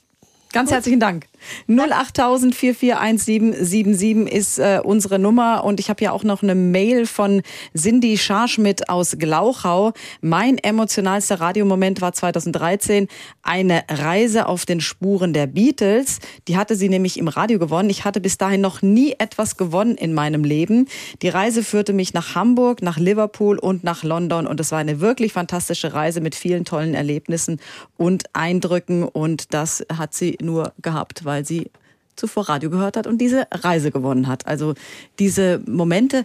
[0.51, 1.27] Ganz herzlichen Dank.
[1.69, 7.43] 08000 441777 ist äh, unsere Nummer und ich habe ja auch noch eine Mail von
[7.77, 9.93] Cindy Scharschmidt aus Glauchau.
[10.21, 13.09] Mein emotionalster Radiomoment war 2013
[13.43, 16.21] eine Reise auf den Spuren der Beatles.
[16.49, 17.91] Die hatte sie nämlich im Radio gewonnen.
[17.91, 20.87] Ich hatte bis dahin noch nie etwas gewonnen in meinem Leben.
[21.23, 25.01] Die Reise führte mich nach Hamburg, nach Liverpool und nach London und es war eine
[25.01, 27.61] wirklich fantastische Reise mit vielen tollen Erlebnissen
[27.97, 31.71] und Eindrücken und das hat sie nur gehabt, weil sie
[32.17, 34.47] zuvor Radio gehört hat und diese Reise gewonnen hat.
[34.47, 34.75] Also
[35.19, 36.25] diese Momente,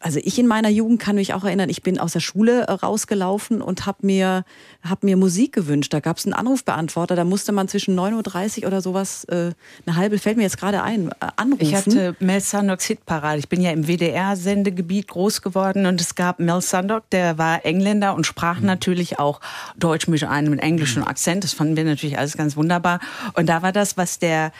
[0.00, 2.72] also ich in meiner Jugend kann mich auch erinnern, ich bin aus der Schule äh,
[2.72, 4.44] rausgelaufen und habe mir,
[4.82, 5.92] hab mir Musik gewünscht.
[5.92, 9.52] Da gab es einen Anrufbeantworter, da musste man zwischen 9.30 Uhr oder sowas, äh,
[9.86, 11.62] eine halbe, fällt mir jetzt gerade ein, äh, anrufen.
[11.62, 13.38] Ich hatte Mel Sandocks Hitparade.
[13.38, 18.14] Ich bin ja im WDR-Sendegebiet groß geworden und es gab Mel Sandock, der war Engländer
[18.14, 18.66] und sprach mhm.
[18.66, 19.40] natürlich auch
[19.76, 21.08] Deutsch mit einem mit englischem mhm.
[21.08, 21.44] Akzent.
[21.44, 23.00] Das fanden wir natürlich alles ganz wunderbar.
[23.34, 24.52] Und da war das, was der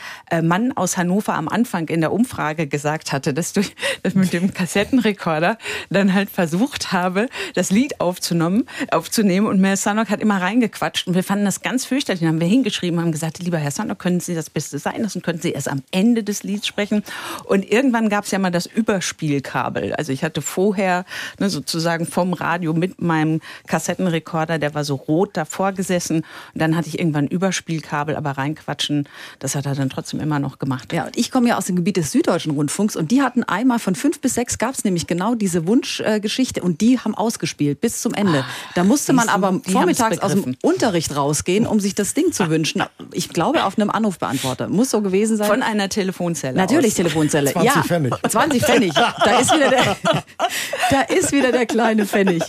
[0.42, 3.62] Mann aus Hannover am Anfang in der Umfrage gesagt hatte, dass du
[4.02, 5.58] das mit dem Kassettenrekord Rekorder
[5.90, 11.14] dann halt versucht habe, das Lied aufzunehmen, aufzunehmen und Mel Sanok hat immer reingequatscht und
[11.14, 12.20] wir fanden das ganz fürchterlich.
[12.20, 15.22] Dann haben wir hingeschrieben, haben gesagt, lieber Herr Sanok, können Sie das Beste sein lassen,
[15.22, 17.02] können Sie erst am Ende des Lieds sprechen.
[17.44, 19.94] Und irgendwann gab es ja mal das Überspielkabel.
[19.94, 21.04] Also ich hatte vorher
[21.38, 26.18] ne, sozusagen vom Radio mit meinem Kassettenrekorder, der war so rot davor gesessen
[26.54, 30.58] und dann hatte ich irgendwann Überspielkabel, aber reinquatschen, das hat er dann trotzdem immer noch
[30.58, 30.92] gemacht.
[30.92, 33.78] Ja, und ich komme ja aus dem Gebiet des Süddeutschen Rundfunks und die hatten einmal
[33.78, 37.80] von fünf bis sechs gab es nämlich genau genau diese Wunschgeschichte und die haben ausgespielt
[37.80, 38.44] bis zum Ende.
[38.76, 42.84] Da musste man aber vormittags aus dem Unterricht rausgehen, um sich das Ding zu wünschen.
[43.12, 44.68] Ich glaube auf einem Anrufbeantworter.
[44.68, 45.48] Muss so gewesen sein.
[45.48, 46.56] Von einer Telefonzelle.
[46.56, 46.96] Natürlich aus.
[46.96, 47.50] Telefonzelle.
[47.50, 48.14] 20 ja, Pfennig.
[48.28, 48.94] 20 Pfennig.
[48.94, 49.96] Da ist wieder der,
[50.90, 52.44] da ist wieder der kleine Pfennig.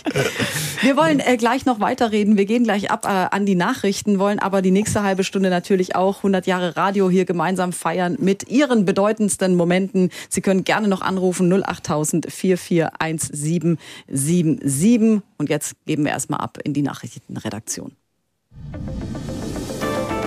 [0.82, 2.36] Wir wollen äh, gleich noch weiterreden.
[2.36, 5.96] Wir gehen gleich ab äh, an die Nachrichten, wollen aber die nächste halbe Stunde natürlich
[5.96, 10.10] auch 100 Jahre Radio hier gemeinsam feiern mit Ihren bedeutendsten Momenten.
[10.28, 12.30] Sie können gerne noch anrufen 08000
[12.60, 15.22] 441777.
[15.38, 17.92] Und jetzt geben wir erstmal ab in die Nachrichtenredaktion.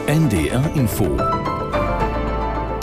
[0.07, 1.15] NDR Info.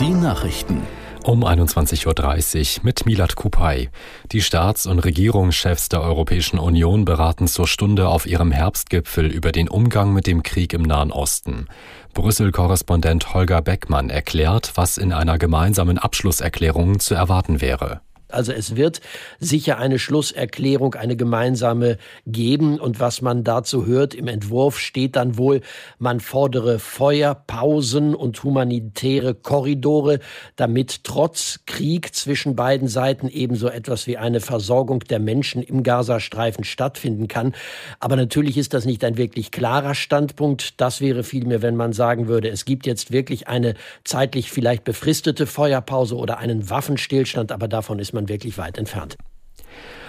[0.01, 0.83] Die Nachrichten.
[1.23, 3.91] Um 21.30 Uhr mit Milat Kupay.
[4.33, 9.69] Die Staats- und Regierungschefs der Europäischen Union beraten zur Stunde auf ihrem Herbstgipfel über den
[9.69, 11.67] Umgang mit dem Krieg im Nahen Osten.
[12.15, 18.01] Brüssel-Korrespondent Holger Beckmann erklärt, was in einer gemeinsamen Abschlusserklärung zu erwarten wäre.
[18.33, 19.01] Also es wird
[19.39, 22.79] sicher eine Schlusserklärung, eine gemeinsame geben.
[22.79, 25.61] Und was man dazu hört im Entwurf steht dann wohl,
[25.99, 30.21] man fordere Feuerpausen und humanitäre Korridore,
[30.57, 36.65] damit trotz Krieg zwischen beiden Seiten ebenso etwas wie eine Versorgung der Menschen im Gazastreifen
[36.65, 37.55] stattfinden kann.
[37.99, 40.81] Aber natürlich ist das nicht ein wirklich klarer Standpunkt.
[40.81, 45.47] Das wäre vielmehr, wenn man sagen würde, es gibt jetzt wirklich eine zeitlich vielleicht befristete
[45.47, 49.17] Feuerpause oder einen Waffenstillstand, aber davon ist man man wirklich weit entfernt.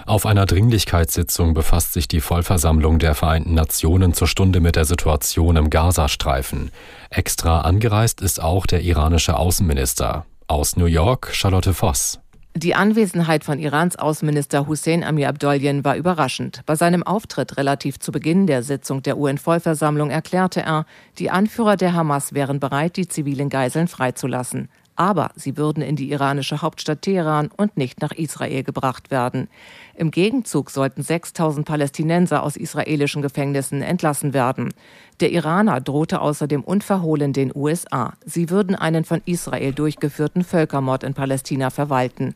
[0.05, 5.55] Auf einer Dringlichkeitssitzung befasst sich die Vollversammlung der Vereinten Nationen zur Stunde mit der Situation
[5.55, 6.71] im Gazastreifen.
[7.11, 10.25] Extra angereist ist auch der iranische Außenminister.
[10.47, 12.19] Aus New York Charlotte Voss.
[12.53, 16.61] Die Anwesenheit von Irans Außenminister Hussein Amir Abdolien war überraschend.
[16.65, 20.85] Bei seinem Auftritt relativ zu Beginn der Sitzung der UN-Vollversammlung erklärte er,
[21.17, 24.67] die Anführer der Hamas wären bereit, die zivilen Geiseln freizulassen
[25.01, 29.47] aber sie würden in die iranische Hauptstadt Teheran und nicht nach Israel gebracht werden.
[29.95, 34.75] Im Gegenzug sollten 6000 Palästinenser aus israelischen Gefängnissen entlassen werden.
[35.19, 38.13] Der Iraner drohte außerdem unverhohlen den USA.
[38.27, 42.35] Sie würden einen von Israel durchgeführten Völkermord in Palästina verwalten.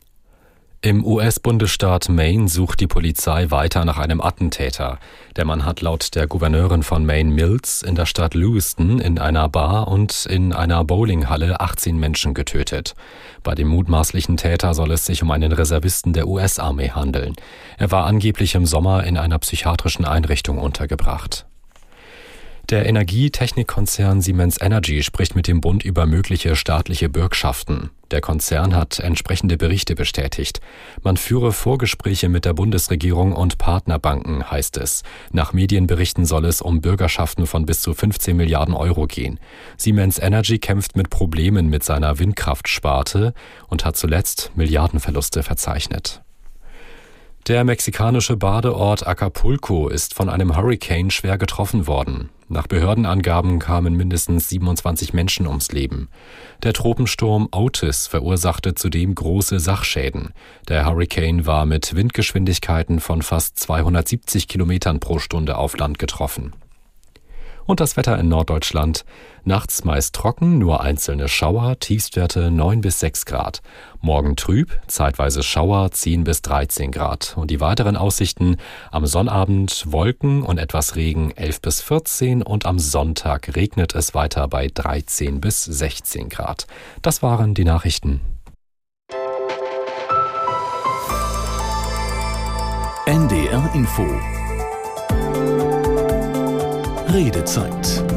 [0.82, 4.98] Im US-Bundesstaat Maine sucht die Polizei weiter nach einem Attentäter.
[5.34, 9.48] Der Mann hat laut der Gouverneurin von Maine Mills in der Stadt Lewiston in einer
[9.48, 12.94] Bar und in einer Bowlinghalle 18 Menschen getötet.
[13.42, 17.34] Bei dem mutmaßlichen Täter soll es sich um einen Reservisten der US-Armee handeln.
[17.78, 21.46] Er war angeblich im Sommer in einer psychiatrischen Einrichtung untergebracht.
[22.68, 27.90] Der Energietechnikkonzern Siemens Energy spricht mit dem Bund über mögliche staatliche Bürgschaften.
[28.10, 30.60] Der Konzern hat entsprechende Berichte bestätigt.
[31.00, 35.04] Man führe Vorgespräche mit der Bundesregierung und Partnerbanken, heißt es.
[35.30, 39.38] Nach Medienberichten soll es um Bürgerschaften von bis zu 15 Milliarden Euro gehen.
[39.76, 43.32] Siemens Energy kämpft mit Problemen mit seiner Windkraftsparte
[43.68, 46.22] und hat zuletzt Milliardenverluste verzeichnet.
[47.46, 52.30] Der mexikanische Badeort Acapulco ist von einem Hurricane schwer getroffen worden.
[52.48, 56.08] Nach Behördenangaben kamen mindestens 27 Menschen ums Leben.
[56.62, 60.32] Der Tropensturm Otis verursachte zudem große Sachschäden.
[60.68, 66.52] Der Hurricane war mit Windgeschwindigkeiten von fast 270 Kilometern pro Stunde auf Land getroffen.
[67.66, 69.04] Und das Wetter in Norddeutschland.
[69.44, 73.60] Nachts meist trocken, nur einzelne Schauer, Tiefstwerte 9 bis 6 Grad.
[74.00, 77.34] Morgen trüb, zeitweise Schauer 10 bis 13 Grad.
[77.36, 78.56] Und die weiteren Aussichten
[78.92, 84.46] am Sonnabend Wolken und etwas Regen 11 bis 14 und am Sonntag regnet es weiter
[84.46, 86.66] bei 13 bis 16 Grad.
[87.02, 88.20] Das waren die Nachrichten.
[93.06, 94.04] NDR Info
[97.16, 98.15] Redezeit.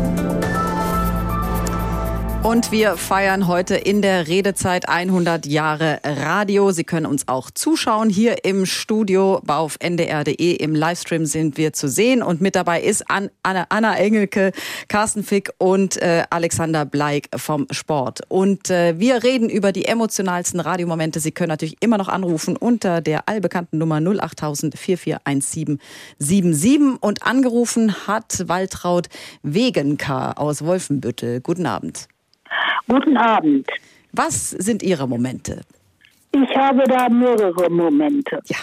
[2.42, 6.72] Und wir feiern heute in der Redezeit 100 Jahre Radio.
[6.72, 10.54] Sie können uns auch zuschauen hier im Studio auf ndr.de.
[10.54, 12.24] Im Livestream sind wir zu sehen.
[12.24, 14.54] Und mit dabei ist Anna, Anna Engelke,
[14.88, 18.22] Carsten Fick und äh, Alexander Bleik vom Sport.
[18.30, 21.20] Und äh, wir reden über die emotionalsten Radiomomente.
[21.20, 27.02] Sie können natürlich immer noch anrufen unter der allbekannten Nummer 08000 441777.
[27.02, 29.10] Und angerufen hat Waltraud
[29.44, 31.42] Wegenka aus Wolfenbüttel.
[31.42, 32.08] Guten Abend.
[32.88, 33.68] Guten Abend.
[34.12, 35.62] Was sind Ihre Momente?
[36.32, 38.40] Ich habe da mehrere Momente.
[38.46, 38.58] Ja.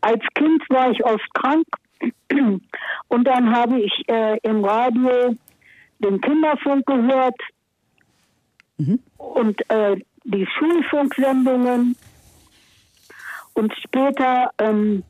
[0.00, 1.66] Als Kind war ich oft krank
[3.08, 5.34] und dann habe ich äh, im Radio
[5.98, 7.40] den Kinderfunk gehört
[8.78, 8.98] mhm.
[9.16, 11.96] und äh, die Schulfunksendungen
[13.54, 15.02] und später ähm,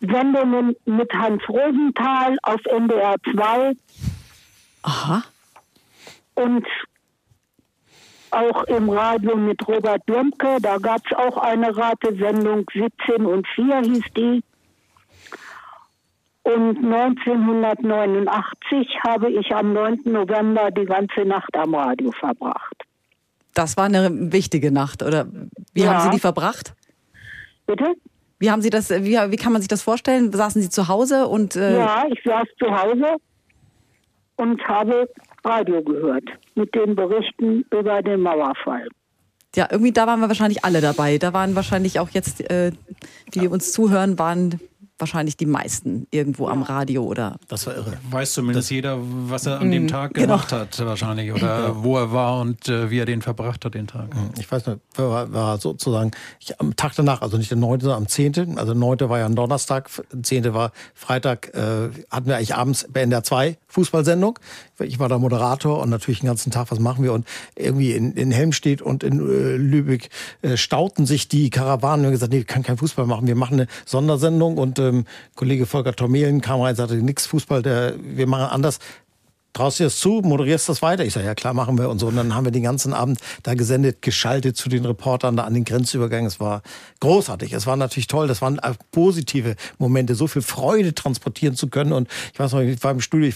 [0.00, 3.72] Sendungen mit Hans Rosenthal auf NDR 2.
[4.82, 5.24] Aha.
[6.38, 6.66] Und
[8.30, 10.58] auch im Radio mit Robert Blomke.
[10.60, 14.42] Da gab es auch eine Ratesendung, 17 und 4 hieß die.
[16.42, 20.00] Und 1989 habe ich am 9.
[20.04, 22.76] November die ganze Nacht am Radio verbracht.
[23.54, 25.26] Das war eine wichtige Nacht, oder
[25.74, 25.92] wie ja.
[25.92, 26.74] haben Sie die verbracht?
[27.66, 27.94] Bitte?
[28.38, 30.32] Wie haben Sie das, wie, wie kann man sich das vorstellen?
[30.32, 33.16] Saßen Sie zu Hause und äh Ja, ich saß zu Hause
[34.36, 35.08] und habe
[35.44, 36.24] Radio gehört
[36.54, 38.88] mit den Berichten über den Mauerfall.
[39.54, 41.18] Ja, irgendwie da waren wir wahrscheinlich alle dabei.
[41.18, 42.72] Da waren wahrscheinlich auch jetzt, äh,
[43.34, 43.50] die ja.
[43.50, 44.60] uns zuhören, waren
[44.98, 47.38] wahrscheinlich die meisten irgendwo am Radio oder.
[47.48, 47.98] Das war irre.
[48.10, 50.26] Weiß zumindest das jeder, was er an dem mm, Tag genau.
[50.26, 51.32] gemacht hat, wahrscheinlich.
[51.32, 54.14] Oder wo er war und äh, wie er den verbracht hat, den Tag.
[54.14, 57.80] Mm, ich weiß nicht, war, war sozusagen ich, am Tag danach, also nicht der 9.,
[57.80, 59.00] sondern am 10., also der 9.
[59.08, 59.90] war ja ein Donnerstag,
[60.22, 60.52] 10.
[60.54, 64.38] war Freitag, äh, hatten wir eigentlich abends bei NDR 2 Fußballsendung.
[64.80, 67.12] Ich war da Moderator und natürlich den ganzen Tag, was machen wir?
[67.12, 70.08] Und irgendwie in, in Helmstedt und in äh, Lübeck
[70.42, 73.34] äh, stauten sich die Karawanen und haben gesagt, nee, wir können kein Fußball machen, wir
[73.34, 77.94] machen eine Sondersendung und ähm, Kollege Volker Tormelen kam rein und sagte, nix Fußball, der,
[77.98, 78.78] wir machen anders
[79.58, 81.04] traust dir das zu, moderierst das weiter?
[81.04, 82.06] Ich sage, ja klar, machen wir und so.
[82.06, 85.54] Und dann haben wir den ganzen Abend da gesendet, geschaltet zu den Reportern da an
[85.54, 86.26] den Grenzübergängen.
[86.26, 86.62] Es war
[87.00, 87.52] großartig.
[87.52, 88.28] Es war natürlich toll.
[88.28, 88.60] Das waren
[88.92, 91.92] positive Momente, so viel Freude transportieren zu können.
[91.92, 93.34] Und ich weiß noch, ich war im Studio, ich,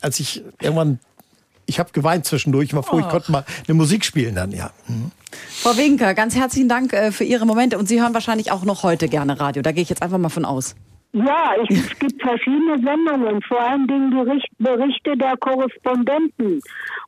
[0.00, 0.98] als ich irgendwann
[1.66, 4.70] ich habe geweint zwischendurch, ich war froh, ich konnte mal eine Musik spielen dann, ja.
[4.88, 5.10] Mhm.
[5.62, 8.82] Frau Winker, ganz herzlichen Dank äh, für Ihre Momente und Sie hören wahrscheinlich auch noch
[8.82, 9.62] heute gerne Radio.
[9.62, 10.74] Da gehe ich jetzt einfach mal von aus.
[11.12, 16.60] Ja, ich, es gibt verschiedene Sendungen, vor allen Dingen Bericht, Berichte der Korrespondenten.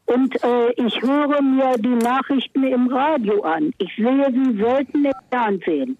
[0.06, 3.72] Und äh, ich höre mir die Nachrichten im Radio an.
[3.78, 5.98] Ich sehe sie selten im Fernsehen.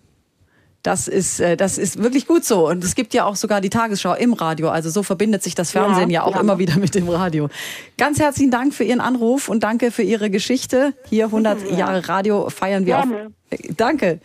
[0.83, 2.69] Das ist, äh, das ist wirklich gut so.
[2.69, 4.69] Und es gibt ja auch sogar die Tagesschau im Radio.
[4.71, 6.41] Also so verbindet sich das Fernsehen ja, ja auch ja.
[6.41, 7.49] immer wieder mit dem Radio.
[7.97, 10.95] Ganz herzlichen Dank für Ihren Anruf und danke für Ihre Geschichte.
[11.09, 13.27] Hier 100 Jahre Radio feiern wir Gerne.
[13.27, 13.59] auf.
[13.77, 14.21] Danke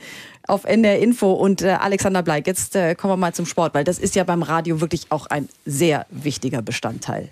[0.48, 2.48] auf NDR Info und äh, Alexander Bleik.
[2.48, 5.26] Jetzt äh, kommen wir mal zum Sport, weil das ist ja beim Radio wirklich auch
[5.28, 7.30] ein sehr wichtiger Bestandteil.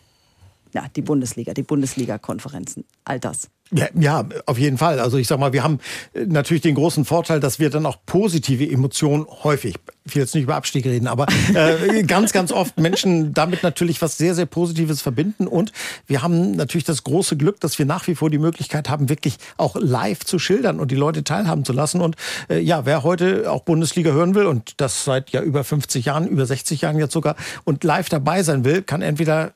[0.73, 3.49] Ja, die Bundesliga, die Bundesliga-Konferenzen, all das.
[3.73, 4.99] Ja, ja, auf jeden Fall.
[4.99, 5.79] Also ich sag mal, wir haben
[6.13, 10.35] äh, natürlich den großen Vorteil, dass wir dann auch positive Emotionen häufig, ich will jetzt
[10.35, 14.45] nicht über Abstieg reden, aber äh, ganz, ganz oft Menschen damit natürlich was sehr, sehr
[14.45, 15.47] Positives verbinden.
[15.47, 15.71] Und
[16.05, 19.37] wir haben natürlich das große Glück, dass wir nach wie vor die Möglichkeit haben, wirklich
[19.55, 22.01] auch live zu schildern und die Leute teilhaben zu lassen.
[22.01, 22.17] Und
[22.49, 26.27] äh, ja, wer heute auch Bundesliga hören will und das seit ja über 50 Jahren,
[26.27, 29.53] über 60 Jahren jetzt sogar und live dabei sein will, kann entweder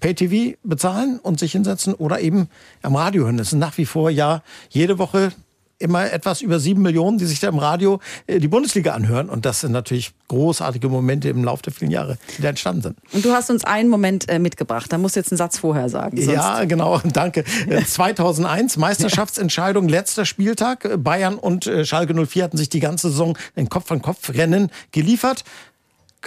[0.00, 2.48] Pay-TV bezahlen und sich hinsetzen oder eben
[2.82, 3.38] am Radio hören.
[3.38, 5.32] Es sind nach wie vor ja jede Woche
[5.78, 9.28] immer etwas über sieben Millionen, die sich da im Radio äh, die Bundesliga anhören.
[9.28, 12.96] Und das sind natürlich großartige Momente im Laufe der vielen Jahre, die da entstanden sind.
[13.12, 14.92] Und du hast uns einen Moment äh, mitgebracht.
[14.92, 16.16] Da musst du jetzt einen Satz vorher sagen.
[16.16, 16.98] Ja, genau.
[17.12, 17.44] Danke.
[17.44, 20.88] 2001, äh, Meisterschaftsentscheidung, letzter Spieltag.
[21.02, 25.44] Bayern und Schalke 04 hatten sich die ganze Saison ein Kopf-an-Kopf-Rennen geliefert.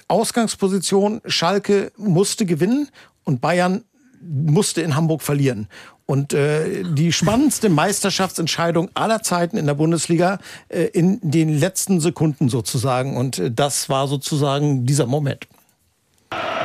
[0.08, 2.90] Ausgangsposition, Schalke musste gewinnen
[3.24, 3.84] und Bayern
[4.22, 5.68] musste in Hamburg verlieren.
[6.06, 12.50] Und äh, die spannendste Meisterschaftsentscheidung aller Zeiten in der Bundesliga äh, in den letzten Sekunden
[12.50, 13.16] sozusagen.
[13.16, 15.48] Und äh, das war sozusagen dieser Moment.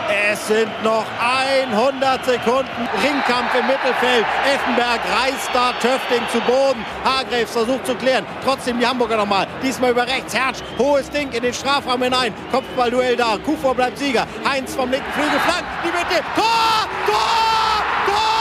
[0.08, 4.26] Es sind noch 100 Sekunden Ringkampf im Mittelfeld.
[4.52, 6.84] Effenberg reißt da Töfting zu Boden.
[7.04, 8.26] Hargreaves versucht zu klären.
[8.44, 9.46] Trotzdem die Hamburger nochmal.
[9.62, 10.34] Diesmal über rechts.
[10.34, 12.34] Hertz, hohes Ding in den Strafraum hinein.
[12.52, 13.38] Kopfballduell da.
[13.44, 14.26] Kufor bleibt Sieger.
[14.46, 15.68] Heinz vom linken Flügel flankt.
[15.82, 16.22] Die Mitte.
[16.34, 16.88] Tor!
[17.06, 17.14] Tor!
[18.06, 18.33] Tor!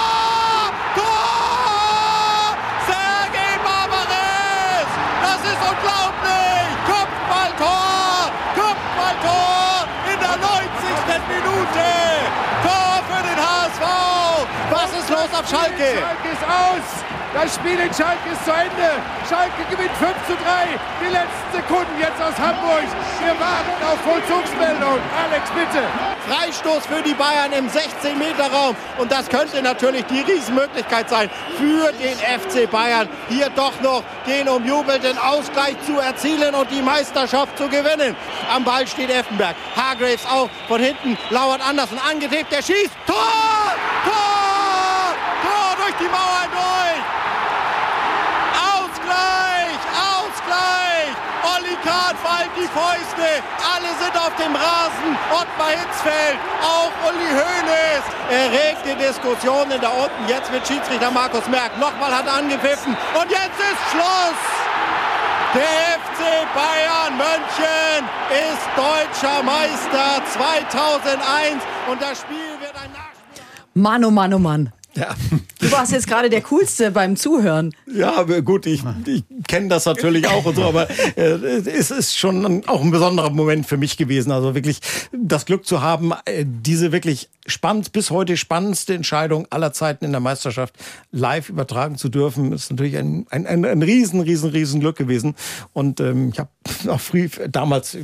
[15.23, 15.87] Los auf Schalke?
[15.99, 16.87] Schalke ist aus!
[17.33, 18.91] Das Spiel in Schalke ist zu Ende.
[19.27, 20.77] Schalke gewinnt 5 zu 3.
[21.01, 22.83] Die letzten Sekunden jetzt aus Hamburg.
[23.23, 24.99] Wir warten auf Vollzugsmeldung.
[25.23, 25.81] Alex, bitte.
[26.27, 28.75] Freistoß für die Bayern im 16-Meter-Raum.
[28.97, 34.47] Und das könnte natürlich die Riesenmöglichkeit sein für den FC Bayern, hier doch noch den
[34.49, 38.15] umjubelten Ausgleich zu erzielen und die Meisterschaft zu gewinnen.
[38.53, 39.55] Am Ball steht Effenberg.
[39.75, 41.17] Hargraves auch von hinten.
[41.29, 42.51] Lauert Andersen angetippt.
[42.51, 42.91] Der schießt.
[43.07, 43.15] Tor!
[44.05, 44.43] Tor!
[45.43, 47.03] Tor durch die Mauer durch!
[48.55, 49.79] Ausgleich!
[50.15, 50.83] Ausgleich!
[51.83, 53.27] Kahn fallen die Fäuste.
[53.59, 55.11] Alle sind auf dem Rasen.
[55.31, 58.03] Ottmar Hitzfeld, auch Uli Hoeneß.
[58.31, 60.27] Erregte Diskussionen da unten.
[60.27, 61.77] Jetzt mit Schiedsrichter Markus Merck.
[61.79, 62.95] Nochmal hat er angepfiffen.
[63.19, 64.41] Und jetzt ist Schluss.
[65.53, 66.19] Der FC
[66.55, 71.63] Bayern München ist deutscher Meister 2001.
[71.89, 72.91] Und das Spiel wird ein
[73.75, 74.71] Mann, oh Mann, oh Mann.
[74.93, 75.09] Ja.
[75.73, 77.73] Du warst jetzt gerade der Coolste beim Zuhören.
[77.91, 81.31] Ja, gut, ich, ich kenne das natürlich auch und so, aber äh,
[81.65, 84.31] es ist schon auch ein besonderer Moment für mich gewesen.
[84.31, 89.73] Also wirklich das Glück zu haben, äh, diese wirklich spannend, bis heute spannendste Entscheidung aller
[89.73, 90.75] Zeiten in der Meisterschaft
[91.11, 95.33] live übertragen zu dürfen, ist natürlich ein, ein, ein, ein riesen, riesen, riesen Glück gewesen.
[95.73, 96.51] Und ähm, ich habe
[96.87, 97.97] auch früh damals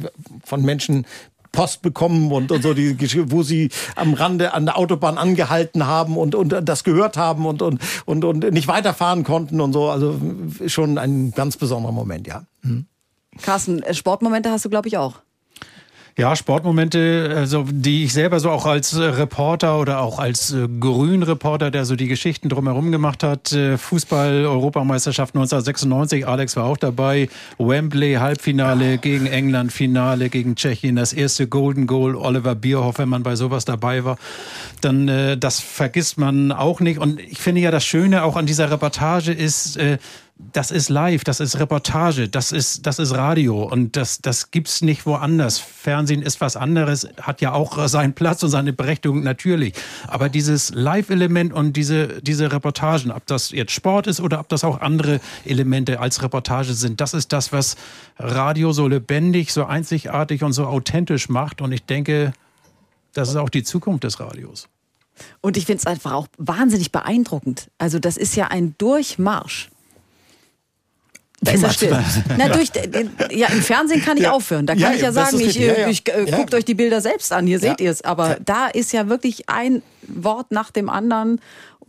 [0.43, 1.05] von Menschen
[1.51, 2.95] Post bekommen und, und so, die,
[3.31, 7.61] wo sie am Rande an der Autobahn angehalten haben und, und das gehört haben und,
[7.61, 9.89] und, und, und nicht weiterfahren konnten und so.
[9.89, 10.19] Also
[10.67, 12.43] schon ein ganz besonderer Moment, ja.
[12.61, 12.85] Mhm.
[13.41, 15.21] Carsten, äh, Sportmomente hast du, glaube ich, auch.
[16.19, 20.67] Ja, Sportmomente, also die ich selber so auch als äh, Reporter oder auch als äh,
[20.67, 23.53] Grünreporter, der so die Geschichten drumherum gemacht hat.
[23.53, 27.29] Äh, Fußball, Europameisterschaft 1996, Alex war auch dabei.
[27.57, 33.23] Wembley, Halbfinale gegen England, Finale gegen Tschechien, das erste Golden Goal, Oliver Bierhoff, wenn man
[33.23, 34.17] bei sowas dabei war.
[34.81, 36.99] Dann, äh, das vergisst man auch nicht.
[36.99, 39.99] Und ich finde ja, das Schöne auch an dieser Reportage ist, äh,
[40.39, 44.81] das ist live, das ist Reportage, das ist, das ist Radio und das, das gibt's
[44.81, 45.59] nicht woanders.
[45.59, 49.73] Fernsehen ist was anderes, hat ja auch seinen Platz und seine Berechtigung natürlich.
[50.07, 54.63] Aber dieses Live-Element und diese, diese Reportagen, ob das jetzt Sport ist oder ob das
[54.63, 57.75] auch andere Elemente als Reportage sind, das ist das, was
[58.17, 61.61] Radio so lebendig, so einzigartig und so authentisch macht.
[61.61, 62.31] Und ich denke,
[63.13, 64.69] das ist auch die Zukunft des Radios.
[65.41, 67.69] Und ich finde es einfach auch wahnsinnig beeindruckend.
[67.77, 69.69] Also das ist ja ein Durchmarsch.
[71.41, 71.97] Da ist er still.
[72.37, 72.69] Na, durch,
[73.31, 74.31] ja, im Fernsehen kann ich ja.
[74.31, 74.65] aufhören.
[74.65, 77.31] Da kann ja, ich ja sagen, ich, ja, ich äh, guckt euch die Bilder selbst
[77.31, 78.01] an, hier seht ihr es.
[78.03, 81.39] Aber da ist ja wirklich ein Wort nach dem anderen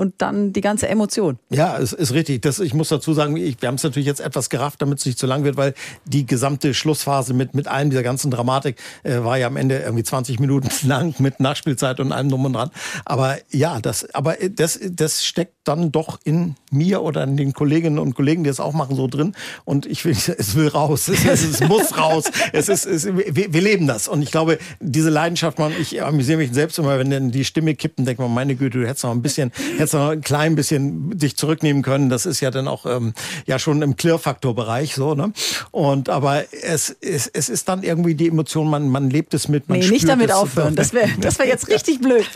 [0.00, 1.38] und dann die ganze Emotion.
[1.50, 2.40] Ja, es ist richtig.
[2.40, 5.04] Das, ich muss dazu sagen, ich, wir haben es natürlich jetzt etwas gerafft, damit es
[5.04, 5.74] nicht zu lang wird, weil
[6.06, 10.02] die gesamte Schlussphase mit, mit allem dieser ganzen Dramatik äh, war ja am Ende irgendwie
[10.02, 12.70] 20 Minuten lang mit Nachspielzeit und allem drum und dran.
[13.04, 17.98] Aber ja, das, aber das, das steckt dann doch in mir oder in den Kolleginnen
[17.98, 19.34] und Kollegen, die es auch machen, so drin.
[19.66, 21.08] Und ich will, es will raus.
[21.08, 22.24] Es, es, es muss raus.
[22.54, 24.08] Es ist, es, wir, wir, leben das.
[24.08, 27.74] Und ich glaube, diese Leidenschaft, man, ich amüsiere mich selbst immer, wenn dann die Stimme
[27.74, 30.20] kippt und denkt man, meine Güte, du hättest noch ein bisschen, hättest jetzt noch ein
[30.20, 32.08] klein bisschen dich zurücknehmen können.
[32.08, 33.12] Das ist ja dann auch ähm,
[33.46, 35.14] ja schon im Clear-Faktor-Bereich so.
[35.14, 35.32] Ne?
[35.70, 39.68] Und aber es, es, es ist dann irgendwie die Emotion, man, man lebt es mit.
[39.68, 40.76] Man nee, nicht damit aufhören.
[40.76, 42.26] Das wäre das wär jetzt richtig blöd.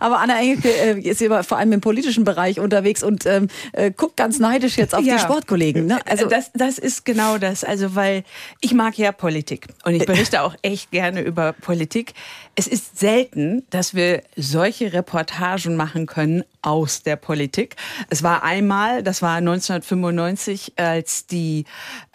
[0.00, 3.90] aber Anna Engelke äh, ist immer vor allem im politischen Bereich unterwegs und ähm, äh,
[3.90, 5.14] guckt ganz neidisch jetzt auf ja.
[5.16, 5.86] die Sportkollegen.
[5.86, 5.98] Ne?
[6.06, 7.64] Also das, das ist genau das.
[7.64, 8.24] Also weil
[8.60, 12.14] ich mag ja Politik und ich berichte auch echt gerne über Politik.
[12.58, 17.76] Es ist selten, dass wir solche Reportagen machen können aus der Politik.
[18.10, 21.66] Es war einmal, das war 1995, als die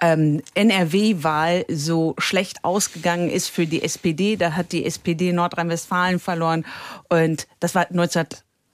[0.01, 4.35] ähm, NRW-Wahl so schlecht ausgegangen ist für die SPD.
[4.35, 6.65] Da hat die SPD Nordrhein-Westfalen verloren
[7.07, 8.25] und das war 19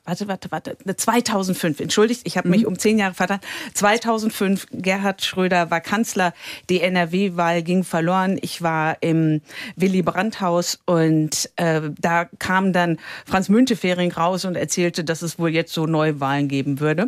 [0.10, 2.55] warte, warte, warte, 2005, entschuldigt, ich habe mhm.
[2.55, 3.39] mich um zehn Jahre vertan.
[3.74, 6.34] 2005, Gerhard Schröder war Kanzler,
[6.70, 8.38] die NRW-Wahl ging verloren.
[8.41, 9.41] Ich war im
[9.76, 15.49] Willy Brandt-Haus und äh, da kam dann Franz Müntefering raus und erzählte, dass es wohl
[15.49, 17.07] jetzt so Neuwahlen geben würde.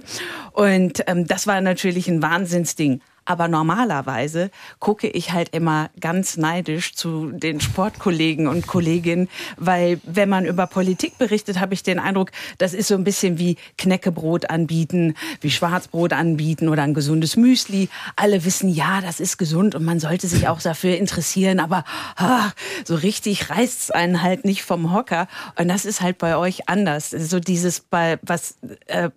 [0.54, 3.02] Und ähm, das war natürlich ein Wahnsinnsding.
[3.26, 4.50] Aber normalerweise
[4.80, 10.66] gucke ich halt immer ganz neidisch zu den Sportkollegen und Kolleginnen, weil wenn man über
[10.66, 15.52] Politik berichtet, habe ich den Eindruck, das ist so ein bisschen wie Knäckebrot anbieten, wie
[15.52, 17.90] Schwarzbrot anbieten oder ein gesundes Müsli.
[18.16, 21.84] Alle wissen, ja, das ist gesund und man sollte sich auch dafür interessieren, aber
[22.16, 22.52] ah,
[22.86, 25.28] so richtig reißt es einen halt nicht vom Hocker.
[25.58, 27.12] Und das ist halt bei euch anders.
[27.12, 28.56] So dieses, was
[28.88, 29.10] äh,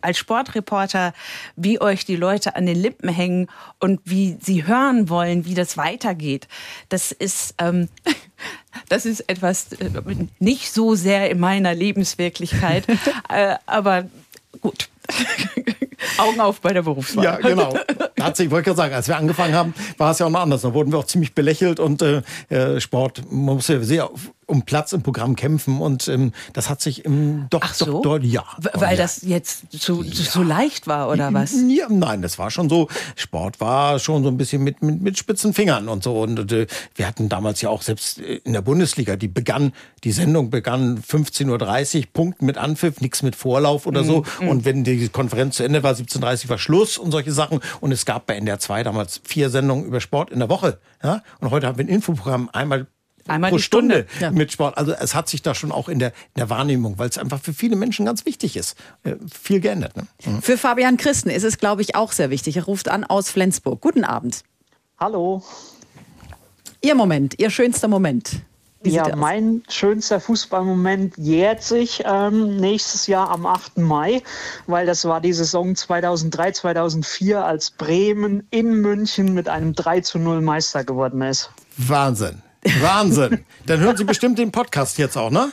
[0.00, 1.14] als Sportreporter,
[1.56, 3.48] wie euch die Leute an den Lippen hängen
[3.78, 6.46] und wie sie hören wollen, wie das weitergeht.
[6.88, 7.88] Das ist, ähm,
[8.88, 9.90] das ist etwas äh,
[10.38, 12.86] nicht so sehr in meiner Lebenswirklichkeit,
[13.28, 14.08] äh, aber
[14.60, 14.88] gut.
[16.18, 17.24] Augen auf bei der Berufswahl.
[17.24, 17.74] Ja, genau.
[18.20, 20.62] Hat sich, wollte ich sagen, als wir angefangen haben, war es ja auch noch anders.
[20.62, 24.10] Da wurden wir auch ziemlich belächelt und äh, äh Sport, man muss ja sehr
[24.52, 28.02] um Platz im Programm kämpfen und ähm, das hat sich im doch, Ach so?
[28.02, 28.44] doch, doch ja.
[28.74, 29.02] Weil ja.
[29.02, 30.12] das jetzt zu, ja.
[30.12, 31.54] so leicht war oder was?
[31.68, 32.88] Ja, nein, das war schon so.
[33.16, 36.20] Sport war schon so ein bisschen mit, mit, mit spitzen Fingern und so.
[36.20, 39.72] Und äh, wir hatten damals ja auch selbst in der Bundesliga, die begann,
[40.04, 44.24] die Sendung begann 15.30 Uhr, Punkt mit Anpfiff, nichts mit Vorlauf oder so.
[44.40, 44.48] Mhm.
[44.48, 47.60] Und wenn die Konferenz zu Ende war, 17.30 Uhr war Schluss und solche Sachen.
[47.80, 50.78] Und es gab bei NDR 2 damals vier Sendungen über Sport in der Woche.
[51.02, 51.22] Ja?
[51.40, 52.86] Und heute haben wir ein Infoprogramm einmal
[53.28, 54.30] Einmal pro Stunde, Stunde ja.
[54.32, 54.76] mit Sport.
[54.76, 57.40] Also es hat sich da schon auch in der, in der Wahrnehmung, weil es einfach
[57.40, 59.96] für viele Menschen ganz wichtig ist, äh, viel geändert.
[59.96, 60.06] Ne?
[60.24, 60.42] Mhm.
[60.42, 62.56] Für Fabian Christen ist es, glaube ich, auch sehr wichtig.
[62.56, 63.80] Er ruft an aus Flensburg.
[63.80, 64.42] Guten Abend.
[64.98, 65.42] Hallo.
[66.80, 68.42] Ihr Moment, Ihr schönster Moment.
[68.84, 73.78] Ja, mein schönster Fußballmoment jährt sich ähm, nächstes Jahr am 8.
[73.78, 74.22] Mai,
[74.66, 80.18] weil das war die Saison 2003, 2004, als Bremen in München mit einem 3 zu
[80.18, 81.50] 0 Meister geworden ist.
[81.76, 82.42] Wahnsinn.
[82.80, 83.44] Wahnsinn.
[83.66, 85.52] Dann hören Sie bestimmt den Podcast jetzt auch, ne?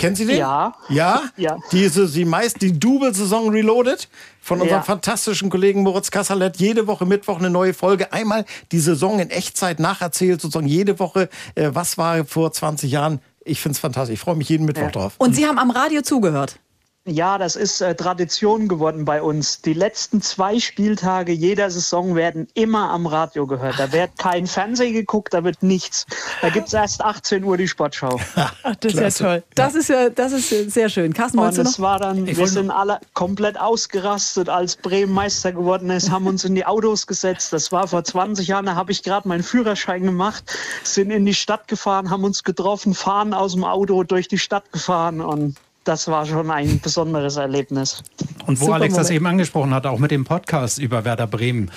[0.00, 0.38] Kennen Sie den?
[0.38, 0.72] Ja.
[0.88, 1.22] Ja?
[1.36, 1.58] Ja.
[1.72, 4.08] Diese, die meist, die Double-Saison Reloaded
[4.40, 4.82] von unserem ja.
[4.82, 6.56] fantastischen Kollegen Moritz Kassalet.
[6.56, 8.12] Jede Woche Mittwoch eine neue Folge.
[8.12, 11.28] Einmal die Saison in Echtzeit nacherzählt, sozusagen jede Woche.
[11.54, 13.20] Äh, was war vor 20 Jahren?
[13.44, 14.14] Ich finde es fantastisch.
[14.14, 14.90] Ich freue mich jeden Mittwoch ja.
[14.90, 15.14] drauf.
[15.18, 16.58] Und Sie haben am Radio zugehört?
[17.06, 19.62] Ja, das ist äh, Tradition geworden bei uns.
[19.62, 23.78] Die letzten zwei Spieltage jeder Saison werden immer am Radio gehört.
[23.78, 26.04] Da wird kein Fernsehen geguckt, da wird nichts.
[26.42, 28.20] Da gibt es erst 18 Uhr die Sportschau.
[28.34, 29.42] Ach, das ist ja toll.
[29.54, 31.14] Das ist ja, das ist sehr schön.
[31.14, 35.88] Carsten, Und es war dann, ich wir sind alle komplett ausgerastet, als Bremen Meister geworden
[35.88, 37.54] ist, haben uns in die Autos gesetzt.
[37.54, 41.34] Das war vor 20 Jahren, da habe ich gerade meinen Führerschein gemacht, sind in die
[41.34, 46.08] Stadt gefahren, haben uns getroffen, fahren aus dem Auto durch die Stadt gefahren und das
[46.08, 48.02] war schon ein besonderes Erlebnis.
[48.46, 49.08] Und wo Super Alex Moment.
[49.08, 51.70] das eben angesprochen hat, auch mit dem Podcast über Werder Bremen,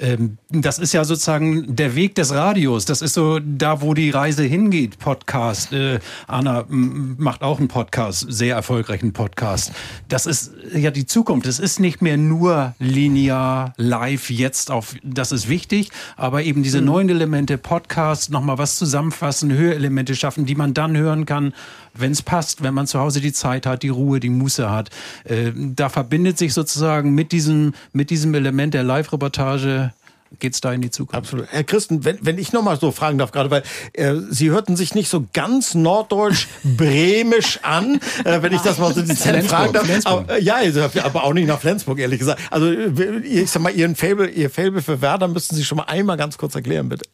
[0.00, 2.84] ähm, das ist ja sozusagen der Weg des Radios.
[2.84, 4.98] Das ist so da, wo die Reise hingeht.
[4.98, 5.72] Podcast.
[5.72, 9.72] Äh, Anna macht auch einen Podcast, sehr erfolgreichen Podcast.
[10.08, 11.46] Das ist ja die Zukunft.
[11.46, 16.80] Es ist nicht mehr nur linear, live, jetzt auf, das ist wichtig, aber eben diese
[16.80, 16.86] mhm.
[16.86, 21.52] neuen Elemente, Podcast, nochmal was zusammenfassen, Hörelemente schaffen, die man dann hören kann,
[22.00, 24.90] wenn es passt, wenn man zu Hause die Zeit hat, die Ruhe, die Muße hat.
[25.24, 29.92] Äh, da verbindet sich sozusagen mit diesem, mit diesem Element der Live-Reportage
[30.38, 31.16] geht es da in die Zukunft.
[31.16, 31.46] Absolut.
[31.50, 33.62] Herr Christen, wenn, wenn ich nochmal so fragen darf, gerade weil
[33.94, 39.02] äh, Sie hörten sich nicht so ganz norddeutsch-bremisch an, äh, wenn ich das mal so
[39.02, 39.88] dezent fragen darf.
[40.04, 40.58] Aber, äh, ja,
[41.02, 42.40] aber auch nicht nach Flensburg, ehrlich gesagt.
[42.50, 46.16] Also ich sag mal, Ihren Fable, Ihr Fable für Werder müssten Sie schon mal einmal
[46.16, 47.08] ganz kurz erklären, bitte.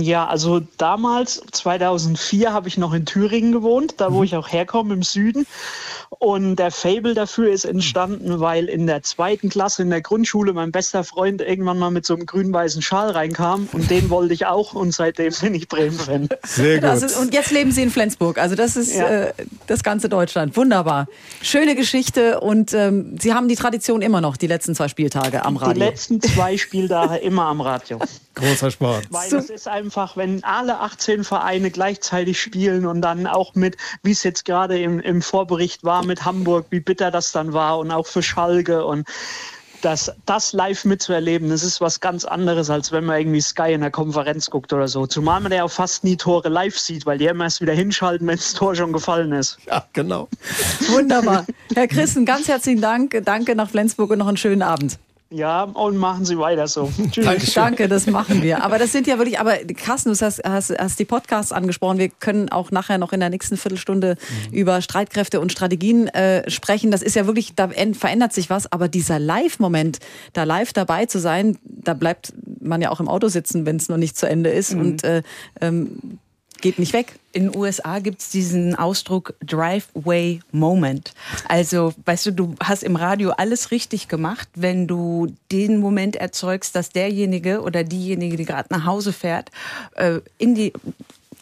[0.00, 4.24] Ja, also damals, 2004, habe ich noch in Thüringen gewohnt, da wo mhm.
[4.24, 5.46] ich auch herkomme, im Süden.
[6.10, 10.72] Und der Fable dafür ist entstanden, weil in der zweiten Klasse in der Grundschule mein
[10.72, 14.74] bester Freund irgendwann mal mit so einem grün-weißen Schal reinkam und den wollte ich auch
[14.74, 16.28] und seitdem bin ich Bremen-Fan.
[16.44, 17.02] Sehr gut.
[17.02, 19.08] Ist, und jetzt leben Sie in Flensburg, also das ist ja.
[19.08, 19.32] äh,
[19.66, 20.56] das ganze Deutschland.
[20.56, 21.08] Wunderbar.
[21.42, 25.56] Schöne Geschichte und ähm, Sie haben die Tradition immer noch, die letzten zwei Spieltage am
[25.56, 25.74] Radio.
[25.74, 27.98] Die letzten zwei Spieltage immer am Radio.
[28.34, 29.06] Großer Sport.
[29.10, 34.10] Weil es ist einfach, wenn alle 18 Vereine gleichzeitig spielen und dann auch mit, wie
[34.10, 37.90] es jetzt gerade im, im Vorbericht war, mit Hamburg, wie bitter das dann war und
[37.90, 39.06] auch für Schalke und
[39.84, 43.82] das, das live mitzuerleben, das ist was ganz anderes, als wenn man irgendwie Sky in
[43.82, 45.06] der Konferenz guckt oder so.
[45.06, 48.26] Zumal man ja auch fast nie Tore live sieht, weil die immer erst wieder hinschalten,
[48.26, 49.58] wenn das Tor schon gefallen ist.
[49.66, 50.28] Ja, genau.
[50.88, 51.44] Wunderbar.
[51.74, 53.20] Herr Christen, ganz herzlichen Dank.
[53.24, 54.98] Danke nach Flensburg und noch einen schönen Abend.
[55.34, 56.92] Ja, und machen Sie weiter so.
[57.10, 57.54] Tschüss.
[57.54, 58.62] Danke, das machen wir.
[58.62, 61.98] Aber das sind ja wirklich, aber Carsten, du hast, hast, hast die Podcasts angesprochen.
[61.98, 64.16] Wir können auch nachher noch in der nächsten Viertelstunde
[64.50, 64.54] mhm.
[64.54, 66.92] über Streitkräfte und Strategien äh, sprechen.
[66.92, 68.70] Das ist ja wirklich, da verändert sich was.
[68.70, 69.98] Aber dieser Live-Moment,
[70.34, 73.88] da live dabei zu sein, da bleibt man ja auch im Auto sitzen, wenn es
[73.88, 74.74] noch nicht zu Ende ist.
[74.74, 74.80] Mhm.
[74.80, 75.22] Und äh,
[75.60, 76.20] ähm,
[76.64, 77.18] geht nicht weg.
[77.32, 81.12] In den USA gibt es diesen Ausdruck Driveway Moment.
[81.46, 86.74] Also, weißt du, du hast im Radio alles richtig gemacht, wenn du den Moment erzeugst,
[86.74, 89.50] dass derjenige oder diejenige, die gerade nach Hause fährt,
[89.96, 90.72] äh, in die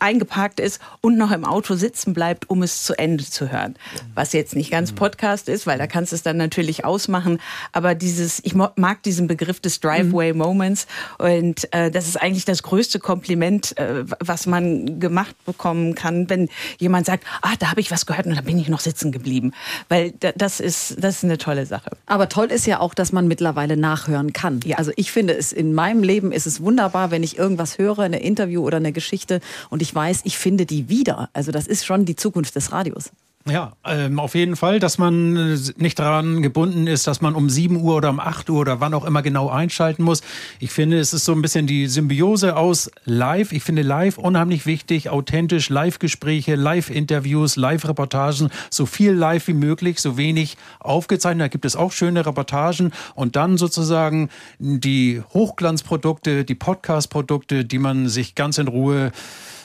[0.03, 3.77] eingeparkt ist und noch im Auto sitzen bleibt, um es zu Ende zu hören.
[4.15, 7.39] Was jetzt nicht ganz Podcast ist, weil da kannst du es dann natürlich ausmachen.
[7.73, 10.87] Aber dieses, ich mag diesen Begriff des Driveway Moments
[11.19, 16.49] und äh, das ist eigentlich das größte Kompliment, äh, was man gemacht bekommen kann, wenn
[16.79, 19.53] jemand sagt, ah, da habe ich was gehört und da bin ich noch sitzen geblieben.
[19.89, 21.91] Weil das ist, das ist eine tolle Sache.
[22.07, 24.61] Aber toll ist ja auch, dass man mittlerweile nachhören kann.
[24.65, 24.79] Ja.
[24.79, 28.21] Also ich finde es in meinem Leben ist es wunderbar, wenn ich irgendwas höre, eine
[28.21, 29.41] Interview oder eine Geschichte
[29.71, 31.29] und ich weiß, ich finde die wieder.
[31.33, 33.11] Also das ist schon die Zukunft des Radios.
[33.51, 37.51] Ja, ähm, auf jeden Fall, dass man äh, nicht daran gebunden ist, dass man um
[37.51, 40.23] 7 Uhr oder um 8 Uhr oder wann auch immer genau einschalten muss.
[40.61, 43.51] Ich finde, es ist so ein bisschen die Symbiose aus Live.
[43.51, 50.17] Ich finde Live unheimlich wichtig, authentisch, Live-Gespräche, Live-Interviews, Live-Reportagen, so viel live wie möglich, so
[50.17, 51.47] wenig aufgezeichnet.
[51.47, 54.29] Da gibt es auch schöne Reportagen und dann sozusagen
[54.61, 59.11] die Hochglanzprodukte, die Podcast-Produkte, die man sich ganz in Ruhe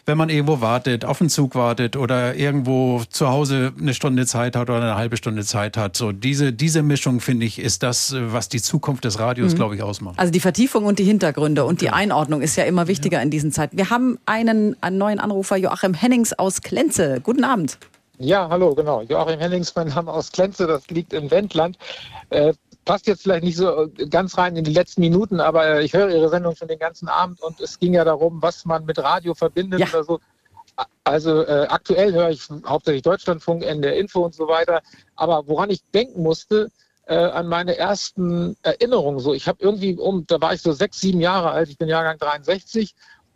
[0.07, 4.55] wenn man irgendwo wartet, auf den Zug wartet oder irgendwo zu Hause eine Stunde Zeit
[4.55, 5.97] hat oder eine halbe Stunde Zeit hat.
[5.97, 9.57] So diese, diese Mischung, finde ich, ist das, was die Zukunft des Radios, mhm.
[9.57, 10.17] glaube ich, ausmacht.
[10.17, 13.23] Also die Vertiefung und die Hintergründe und die Einordnung ist ja immer wichtiger ja.
[13.23, 13.77] in diesen Zeiten.
[13.77, 17.19] Wir haben einen, einen neuen Anrufer, Joachim Hennings aus Klenze.
[17.21, 17.77] Guten Abend.
[18.17, 19.01] Ja, hallo, genau.
[19.01, 21.77] Joachim Hennings, mein Name aus Klenze, das liegt im Wendland.
[22.29, 22.53] Äh,
[22.87, 25.93] passt jetzt vielleicht nicht so äh, ganz rein in die letzten Minuten, aber äh, ich
[25.93, 28.97] höre Ihre Sendung schon den ganzen Abend und es ging ja darum, was man mit
[28.97, 29.87] Radio verbindet ja.
[29.89, 30.19] oder so.
[31.03, 34.81] Also äh, aktuell höre ich hauptsächlich Deutschlandfunk, NDR Info und so weiter.
[35.15, 36.69] Aber woran ich denken musste,
[37.07, 39.19] äh, an meine ersten Erinnerungen.
[39.19, 41.87] So, ich habe irgendwie um, da war ich so sechs, sieben Jahre alt, ich bin
[41.87, 42.93] Jahrgang 63,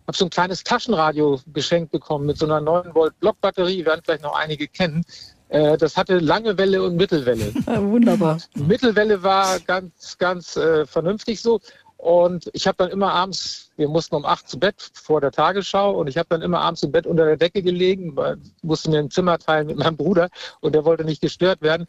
[0.07, 4.23] habe so ein kleines Taschenradio geschenkt bekommen mit so einer 9 Volt Blockbatterie, werden vielleicht
[4.23, 5.05] noch einige kennen.
[5.51, 7.51] Äh, das hatte lange Welle und Mittelwelle.
[7.67, 8.37] Ja, wunderbar.
[8.55, 11.59] Mittelwelle war ganz, ganz äh, vernünftig so.
[11.97, 15.91] Und ich habe dann immer abends, wir mussten um acht zu Bett vor der Tagesschau
[15.91, 18.15] und ich habe dann immer abends im Bett unter der Decke gelegen,
[18.63, 20.29] musste mir ein Zimmer teilen mit meinem Bruder
[20.61, 21.85] und der wollte nicht gestört werden.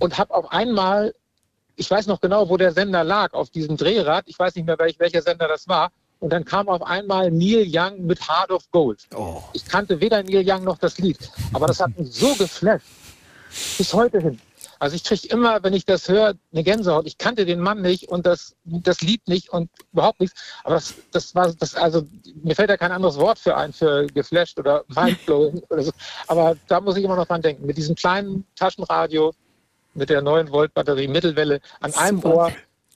[0.00, 1.14] Und habe auf einmal,
[1.76, 4.78] ich weiß noch genau, wo der Sender lag, auf diesem Drehrad, ich weiß nicht mehr,
[4.80, 5.92] welch, welcher Sender das war,
[6.24, 9.06] und dann kam auf einmal Neil Young mit Heart of Gold.
[9.14, 9.42] Oh.
[9.52, 11.18] Ich kannte weder Neil Young noch das Lied,
[11.52, 12.86] aber das hat mich so geflasht.
[13.76, 14.40] Bis heute hin.
[14.78, 17.06] Also ich kriege immer, wenn ich das höre, eine Gänsehaut.
[17.06, 20.40] Ich kannte den Mann nicht und das, das Lied nicht und überhaupt nichts.
[20.64, 22.06] Aber das, das war, das, also
[22.42, 25.92] mir fällt ja kein anderes Wort für ein, für geflasht oder mindblowing oder so.
[26.26, 27.66] Aber da muss ich immer noch dran denken.
[27.66, 29.34] Mit diesem kleinen Taschenradio,
[29.92, 32.34] mit der 9 Volt Batterie, Mittelwelle, an einem Super.
[32.34, 32.52] Ohr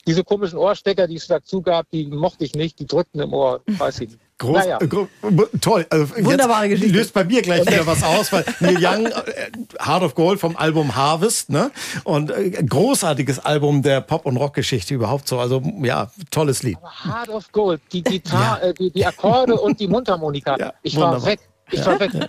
[0.06, 3.60] diese komischen Ohrstecker, die es dazu gab, die mochte ich nicht, die drückten im Ohr,
[3.66, 4.20] weiß ich nicht.
[4.38, 4.78] Groß, naja.
[4.80, 5.84] äh, toll.
[5.90, 6.96] Also Wunderbare Geschichte.
[6.96, 9.50] Löst bei mir gleich wieder was aus, weil Neil Young, äh,
[9.84, 11.72] Heart of Gold vom Album Harvest, ne?
[12.04, 15.40] Und äh, großartiges Album der Pop- und Rockgeschichte überhaupt so.
[15.40, 16.78] Also ja, tolles Lied.
[16.78, 18.68] Aber Heart of Gold, die Gitarre, ja.
[18.68, 20.56] äh, die, die Akkorde und die Mundharmonika.
[20.56, 21.22] Ja, ich wunderbar.
[21.22, 21.40] war weg.
[21.70, 22.10] Ich war weg.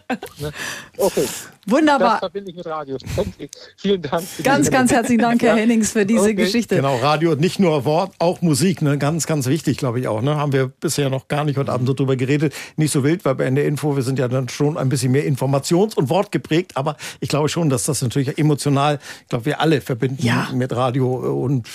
[0.98, 1.26] Okay.
[1.66, 2.12] Wunderbar.
[2.12, 2.98] Das verbinde ich mit Radio.
[3.16, 3.50] Okay.
[3.78, 4.24] Vielen Dank.
[4.44, 6.34] Ganz, ganz herzlichen Dank, Herr Hennings, für diese okay.
[6.34, 6.76] Geschichte.
[6.76, 8.82] Genau, Radio, nicht nur Wort, auch Musik.
[8.82, 8.98] Ne?
[8.98, 10.22] Ganz, ganz wichtig, glaube ich auch.
[10.22, 10.36] Ne?
[10.36, 12.54] Haben wir bisher noch gar nicht heute Abend so drüber geredet.
[12.76, 15.26] Nicht so wild, weil bei NDR Info, wir sind ja dann schon ein bisschen mehr
[15.26, 16.76] informations- und wortgeprägt.
[16.76, 20.50] Aber ich glaube schon, dass das natürlich emotional, ich glaube, wir alle verbinden ja.
[20.54, 21.68] mit Radio und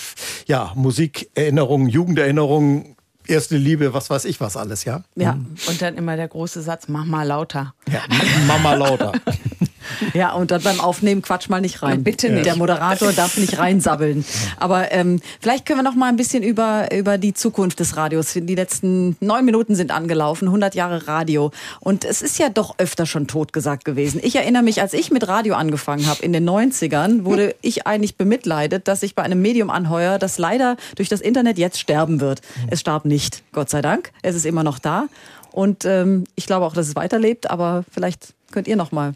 [0.47, 2.95] ja, Musikerinnerungen, Jugenderinnerungen,
[3.27, 5.03] erste Liebe, was weiß ich was alles, ja?
[5.15, 5.55] Ja, mhm.
[5.67, 7.73] und dann immer der große Satz, mach mal lauter.
[7.89, 8.01] Ja,
[8.47, 9.13] Mama lauter.
[10.13, 12.03] Ja, und dann beim Aufnehmen quatsch mal nicht rein.
[12.03, 12.45] Bitte nicht.
[12.45, 14.23] Der Moderator darf nicht reinsabbeln.
[14.57, 18.33] Aber ähm, vielleicht können wir noch mal ein bisschen über, über die Zukunft des Radios.
[18.33, 21.51] Die letzten neun Minuten sind angelaufen, 100 Jahre Radio.
[21.79, 24.19] Und es ist ja doch öfter schon totgesagt gewesen.
[24.23, 28.15] Ich erinnere mich, als ich mit Radio angefangen habe in den 90ern, wurde ich eigentlich
[28.15, 32.41] bemitleidet, dass ich bei einem Medium anheuer, das leider durch das Internet jetzt sterben wird.
[32.69, 34.11] Es starb nicht, Gott sei Dank.
[34.21, 35.07] Es ist immer noch da.
[35.51, 39.13] Und ähm, ich glaube auch, dass es weiterlebt, aber vielleicht könnt ihr noch mal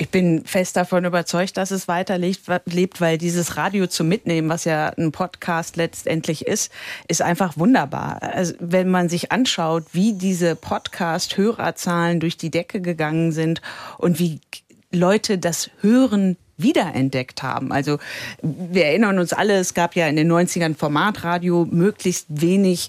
[0.00, 4.94] ich bin fest davon überzeugt, dass es weiterlebt, weil dieses Radio zu mitnehmen, was ja
[4.96, 6.72] ein Podcast letztendlich ist,
[7.06, 8.22] ist einfach wunderbar.
[8.22, 13.60] Also wenn man sich anschaut, wie diese Podcast-Hörerzahlen durch die Decke gegangen sind
[13.98, 14.40] und wie
[14.90, 17.70] Leute das Hören wiederentdeckt haben.
[17.70, 17.98] Also
[18.42, 22.88] wir erinnern uns alle, es gab ja in den 90ern Formatradio möglichst wenig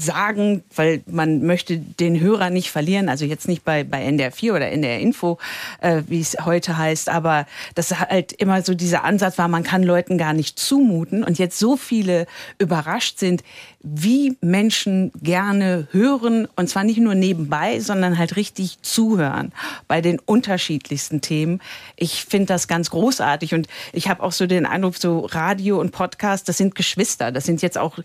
[0.00, 3.08] sagen, weil man möchte den Hörer nicht verlieren.
[3.08, 5.38] Also jetzt nicht bei, bei NDR 4 oder NDR Info,
[5.80, 9.82] äh, wie es heute heißt, aber das halt immer so dieser Ansatz war, man kann
[9.82, 11.24] Leuten gar nicht zumuten.
[11.24, 12.26] Und jetzt so viele
[12.58, 13.42] überrascht sind,
[13.82, 16.46] wie Menschen gerne hören.
[16.56, 19.52] Und zwar nicht nur nebenbei, sondern halt richtig zuhören
[19.88, 21.60] bei den unterschiedlichsten Themen.
[21.96, 23.54] Ich finde das ganz großartig.
[23.54, 27.32] Und ich habe auch so den Eindruck, so Radio und Podcast, das sind Geschwister.
[27.32, 27.98] Das sind jetzt auch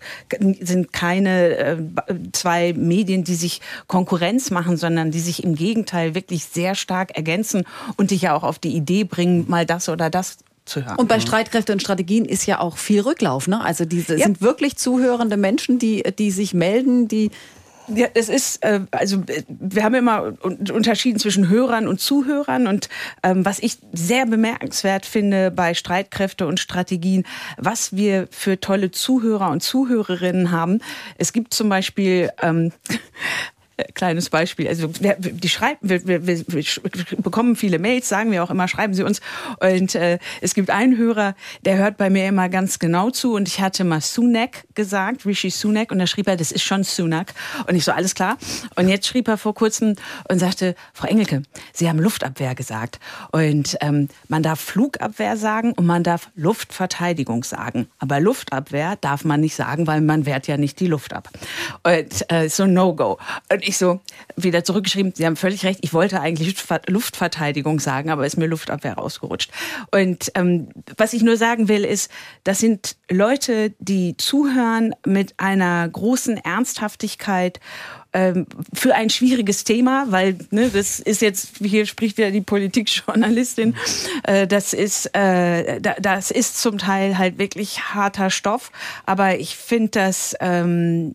[0.60, 1.76] sind keine äh,
[2.32, 7.64] zwei Medien, die sich Konkurrenz machen, sondern die sich im Gegenteil wirklich sehr stark ergänzen
[7.96, 10.96] und dich ja auch auf die Idee bringen, mal das oder das zu hören.
[10.96, 13.48] Und bei Streitkräfte und Strategien ist ja auch viel Rücklauf.
[13.48, 13.62] Ne?
[13.64, 14.26] Also diese ja.
[14.26, 17.30] sind wirklich zuhörende Menschen, die, die sich melden, die
[17.88, 22.88] ja, es ist, äh, also wir haben immer unterschieden zwischen Hörern und Zuhörern und
[23.22, 27.24] ähm, was ich sehr bemerkenswert finde bei Streitkräfte und Strategien,
[27.58, 30.80] was wir für tolle Zuhörer und Zuhörerinnen haben.
[31.16, 32.72] Es gibt zum Beispiel ähm,
[33.94, 34.68] kleines Beispiel.
[34.68, 36.64] Also wir, die schreiben, wir, wir, wir,
[37.18, 39.20] bekommen viele Mails, sagen wir auch immer, schreiben Sie uns.
[39.60, 43.34] Und äh, es gibt einen Hörer, der hört bei mir immer ganz genau zu.
[43.34, 46.84] Und ich hatte mal Sunak gesagt, Rishi Sunak, und da schrieb er, das ist schon
[46.84, 47.34] Sunak.
[47.66, 48.38] Und ich so, alles klar.
[48.76, 49.96] Und jetzt schrieb er vor kurzem
[50.28, 52.98] und sagte, Frau Engelke, Sie haben Luftabwehr gesagt.
[53.32, 57.88] Und ähm, man darf Flugabwehr sagen und man darf Luftverteidigung sagen.
[57.98, 61.28] Aber Luftabwehr darf man nicht sagen, weil man wehrt ja nicht die Luft ab.
[61.82, 63.18] Und äh, so No-Go.
[63.66, 64.00] Ich so
[64.36, 66.56] wieder zurückgeschrieben, Sie haben völlig recht, ich wollte eigentlich
[66.88, 69.50] Luftverteidigung sagen, aber ist mir Luftabwehr rausgerutscht.
[69.90, 72.10] Und ähm, was ich nur sagen will, ist,
[72.44, 77.60] das sind Leute, die zuhören mit einer großen Ernsthaftigkeit
[78.12, 83.76] ähm, für ein schwieriges Thema, weil ne, das ist jetzt, hier spricht wieder die Politikjournalistin,
[84.22, 88.70] äh, das ist, äh, das ist zum Teil halt wirklich harter Stoff,
[89.04, 91.14] aber ich finde das ähm,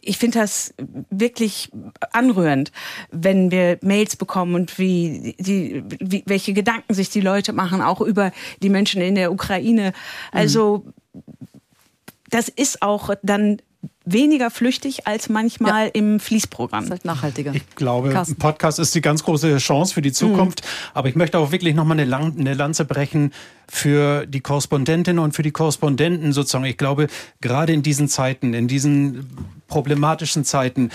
[0.00, 0.74] ich finde das
[1.10, 1.70] wirklich
[2.12, 2.72] anrührend,
[3.10, 8.00] wenn wir Mails bekommen und wie die, wie, welche Gedanken sich die Leute machen, auch
[8.00, 8.32] über
[8.62, 9.92] die Menschen in der Ukraine.
[10.30, 10.86] Also
[12.30, 13.60] das ist auch dann
[14.04, 15.90] weniger flüchtig als manchmal ja.
[15.92, 16.80] im Fließprogramm.
[16.80, 17.54] Das ist halt nachhaltiger.
[17.54, 18.36] Ich glaube, Carsten.
[18.36, 20.62] Podcast ist die ganz große Chance für die Zukunft.
[20.62, 20.90] Mhm.
[20.94, 23.32] Aber ich möchte auch wirklich nochmal eine, eine Lanze brechen
[23.68, 26.64] für die Korrespondentinnen und für die Korrespondenten sozusagen.
[26.64, 27.06] Ich glaube,
[27.40, 29.28] gerade in diesen Zeiten, in diesen
[29.68, 30.90] problematischen Zeiten,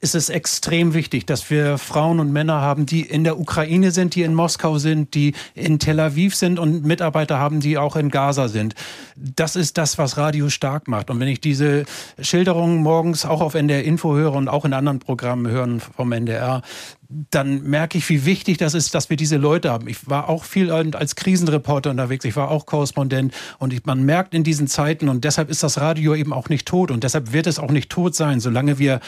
[0.00, 4.14] ist es extrem wichtig, dass wir Frauen und Männer haben, die in der Ukraine sind,
[4.14, 8.10] die in Moskau sind, die in Tel Aviv sind und Mitarbeiter haben, die auch in
[8.10, 8.76] Gaza sind.
[9.16, 11.10] Das ist das, was Radio stark macht.
[11.10, 11.84] Und wenn ich diese
[12.20, 16.62] Schilderungen morgens auch auf NDR Info höre und auch in anderen Programmen hören vom NDR,
[17.08, 19.88] dann merke ich, wie wichtig das ist, dass wir diese Leute haben.
[19.88, 24.34] Ich war auch viel als Krisenreporter unterwegs, ich war auch Korrespondent und ich, man merkt
[24.34, 27.46] in diesen Zeiten und deshalb ist das Radio eben auch nicht tot und deshalb wird
[27.46, 29.00] es auch nicht tot sein, solange wir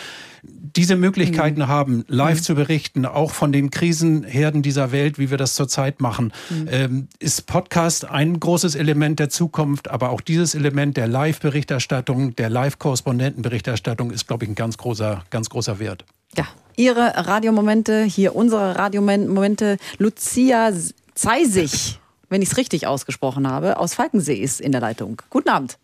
[0.43, 1.69] diese Möglichkeiten mhm.
[1.69, 2.43] haben, live mhm.
[2.43, 6.69] zu berichten, auch von den Krisenherden dieser Welt, wie wir das zurzeit machen, mhm.
[6.71, 12.49] ähm, ist Podcast ein großes Element der Zukunft, aber auch dieses Element der Live-Berichterstattung, der
[12.49, 16.07] Live-Korrespondentenberichterstattung ist, glaube ich, ein ganz großer, ganz großer Wert.
[16.37, 16.47] Ja,
[16.77, 19.79] Ihre Radiomomente, hier unsere Radiomomente.
[19.99, 20.73] Lucia
[21.15, 21.99] Zeisig,
[22.29, 25.21] wenn ich es richtig ausgesprochen habe, aus Falkensee ist in der Leitung.
[25.31, 25.79] Guten Abend.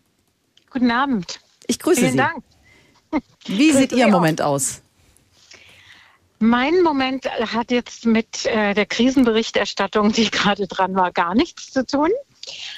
[0.71, 1.39] Guten Abend.
[1.67, 2.17] Ich grüße Vielen Sie.
[2.17, 2.43] Dank.
[3.45, 4.81] Wie sieht Ihr Moment aus?
[6.39, 11.85] Mein Moment hat jetzt mit äh, der Krisenberichterstattung, die gerade dran war, gar nichts zu
[11.85, 12.09] tun.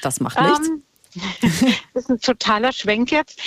[0.01, 0.67] Das macht nichts.
[0.67, 0.83] Ähm,
[1.93, 3.41] das ist ein totaler Schwenk jetzt.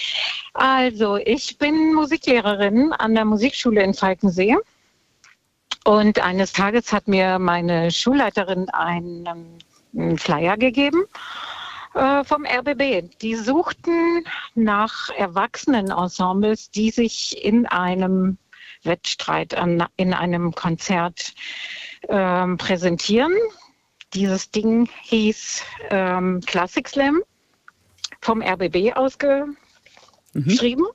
[0.55, 4.57] Also, ich bin Musiklehrerin an der Musikschule in Falkensee.
[5.85, 9.59] Und eines Tages hat mir meine Schulleiterin einen,
[9.95, 11.05] einen Flyer gegeben
[11.95, 13.11] äh, vom RBB.
[13.21, 18.39] Die suchten nach Erwachsenenensembles, die sich in einem
[18.85, 21.35] Wettstreit, an, in einem Konzert
[22.03, 23.33] äh, präsentieren.
[24.15, 27.23] Dieses Ding hieß ähm, Classic Slam
[28.23, 29.57] vom RBB ausgeschrieben.
[30.35, 30.91] Mhm.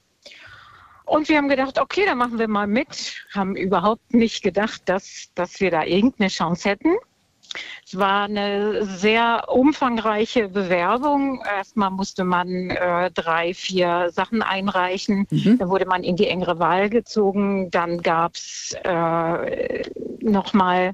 [1.06, 3.16] Und wir haben gedacht, okay, dann machen wir mal mit.
[3.34, 6.96] Haben überhaupt nicht gedacht, dass, dass wir da irgendeine Chance hätten.
[7.86, 11.42] Es war eine sehr umfangreiche Bewerbung.
[11.46, 15.26] Erstmal musste man äh, drei, vier Sachen einreichen.
[15.30, 15.58] Mhm.
[15.58, 17.72] Dann wurde man in die engere Wahl gezogen.
[17.72, 19.84] Dann gab es äh,
[20.20, 20.94] nochmal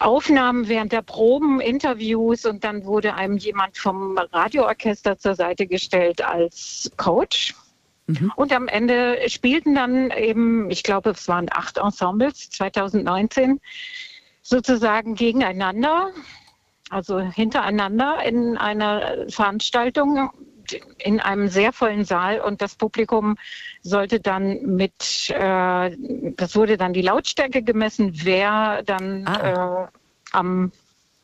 [0.00, 6.24] Aufnahmen während der Proben, Interviews und dann wurde einem jemand vom Radioorchester zur Seite gestellt
[6.24, 7.54] als Coach.
[8.06, 8.32] Mhm.
[8.36, 13.60] Und am Ende spielten dann eben, ich glaube, es waren acht Ensembles 2019
[14.48, 16.10] sozusagen gegeneinander,
[16.88, 20.30] also hintereinander in einer Veranstaltung.
[20.98, 23.38] in einem sehr vollen Saal und das Publikum
[23.80, 25.96] sollte dann mit, äh,
[26.36, 29.86] das wurde dann die Lautstärke gemessen, wer dann ah.
[29.86, 29.88] äh,
[30.32, 30.70] am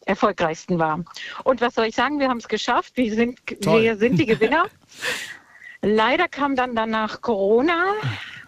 [0.06, 1.04] erfolgreichsten war.
[1.44, 4.64] Und was soll ich sagen, wir haben es geschafft, wir sind, wir sind die Gewinner.
[5.82, 7.92] Leider kam dann danach Corona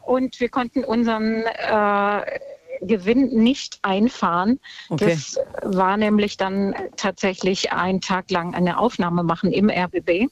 [0.00, 2.38] und wir konnten unseren äh,
[2.80, 4.60] Gewinn nicht einfahren.
[4.88, 5.10] Okay.
[5.10, 10.28] Das war nämlich dann tatsächlich ein Tag lang eine Aufnahme machen im RBB.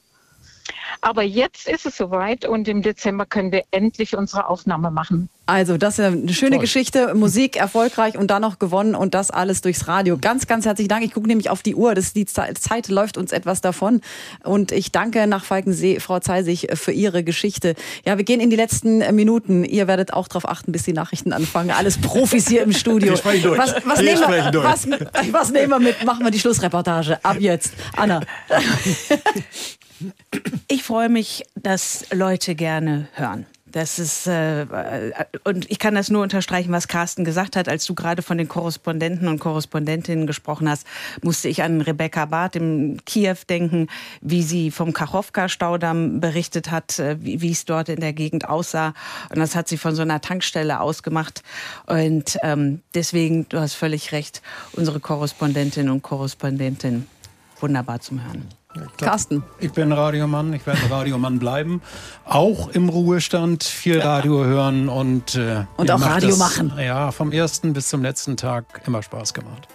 [1.01, 5.29] Aber jetzt ist es soweit und im Dezember können wir endlich unsere Aufnahme machen.
[5.47, 6.61] Also, das ist eine schöne Toll.
[6.61, 7.13] Geschichte.
[7.13, 10.17] Musik erfolgreich und dann noch gewonnen und das alles durchs Radio.
[10.17, 11.03] Ganz, ganz herzlichen Dank.
[11.05, 11.93] Ich gucke nämlich auf die Uhr.
[11.93, 14.01] Das, die Zeit läuft uns etwas davon.
[14.43, 17.75] Und ich danke nach Falkensee, Frau Zeisig, für Ihre Geschichte.
[18.05, 19.63] Ja, wir gehen in die letzten Minuten.
[19.63, 21.69] Ihr werdet auch darauf achten, bis die Nachrichten anfangen.
[21.69, 23.11] Alles Profis hier im Studio.
[23.11, 23.59] Wir sprechen durch.
[23.59, 24.87] Was, was, nehmen, wir, was,
[25.31, 26.03] was nehmen wir mit?
[26.05, 27.19] Machen wir die Schlussreportage.
[27.21, 27.73] Ab jetzt.
[27.95, 28.21] Anna.
[30.67, 33.45] Ich freue mich, dass Leute gerne hören.
[33.75, 34.65] Das ist, äh,
[35.43, 37.67] und ich kann das nur unterstreichen, was Carsten gesagt hat.
[37.67, 40.87] Als du gerade von den Korrespondenten und Korrespondentinnen gesprochen hast,
[41.21, 43.87] musste ich an Rebecca Barth im Kiew denken,
[44.21, 48.93] wie sie vom Kachowka-Staudamm berichtet hat, äh, wie, wie es dort in der Gegend aussah.
[49.29, 51.43] Und das hat sie von so einer Tankstelle ausgemacht.
[51.85, 54.41] Und ähm, deswegen, du hast völlig recht,
[54.71, 57.07] unsere Korrespondentinnen und Korrespondenten
[57.59, 58.45] wunderbar zum Hören.
[58.75, 59.43] Glaub, Carsten.
[59.59, 61.81] Ich bin Radiomann, ich werde Radiomann bleiben.
[62.25, 66.73] Auch im Ruhestand viel Radio hören und, äh, und auch Radio das, machen.
[66.77, 69.67] Ja, vom ersten bis zum letzten Tag immer Spaß gemacht.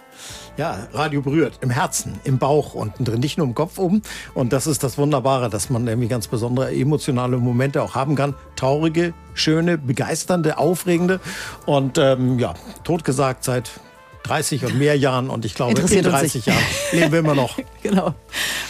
[0.57, 4.03] Ja, Radio berührt im Herzen, im Bauch unten drin, nicht nur im Kopf oben.
[4.33, 8.35] Und das ist das Wunderbare, dass man irgendwie ganz besondere emotionale Momente auch haben kann.
[8.55, 11.19] Traurige, schöne, begeisternde, aufregende.
[11.65, 13.71] Und ähm, ja, totgesagt seit
[14.23, 17.57] 30 und mehr Jahren und ich glaube, in 30 Jahren leben wir immer noch.
[17.83, 18.13] genau.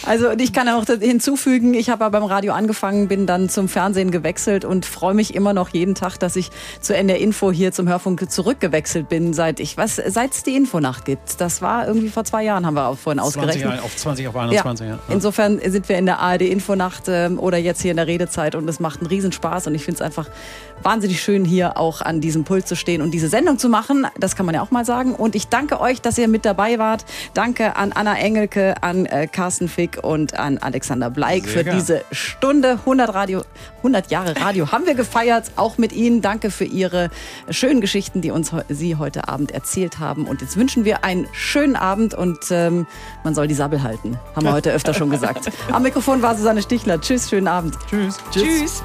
[0.04, 4.64] Also ich kann auch hinzufügen, ich habe beim Radio angefangen, bin dann zum Fernsehen gewechselt
[4.64, 6.50] und freue mich immer noch jeden Tag, dass ich
[6.80, 11.04] zu NDR Info hier zum Hörfunk zurückgewechselt bin, seit ich was, seit es die Infonacht
[11.04, 11.40] gibt.
[11.40, 13.82] Das war irgendwie vor zwei Jahren, haben wir auch vorhin 20 ausgerechnet.
[13.82, 14.94] Auf 20 auf 21, ja.
[14.94, 14.98] ja.
[15.08, 18.68] Insofern sind wir in der ARD Infonacht ähm, oder jetzt hier in der Redezeit und
[18.68, 20.28] es macht einen Riesenspaß und ich finde es einfach
[20.82, 24.06] wahnsinnig schön, hier auch an diesem Pult zu stehen und diese Sendung zu machen.
[24.18, 25.14] Das kann man ja auch mal sagen.
[25.14, 27.04] Und ich danke euch, dass ihr mit dabei wart.
[27.34, 31.76] Danke an Anna Engelke, an äh, Carsten Fick und an Alexander Bleik Sehr für gern.
[31.76, 32.78] diese Stunde.
[32.82, 33.42] 100, Radio,
[33.78, 36.22] 100 Jahre Radio haben wir gefeiert, auch mit Ihnen.
[36.22, 37.10] Danke für Ihre
[37.50, 40.26] schönen Geschichten, die uns Sie heute Abend erzählt haben.
[40.26, 42.86] Und jetzt wünschen wir einen schönen Abend und ähm,
[43.24, 44.18] man soll die Sabbel halten.
[44.36, 45.50] Haben wir heute öfter schon gesagt.
[45.72, 47.00] Am Mikrofon war Susanne Stichler.
[47.00, 47.76] Tschüss, schönen Abend.
[47.90, 48.18] Tschüss.
[48.30, 48.44] Tschüss.
[48.44, 48.82] Tschüss.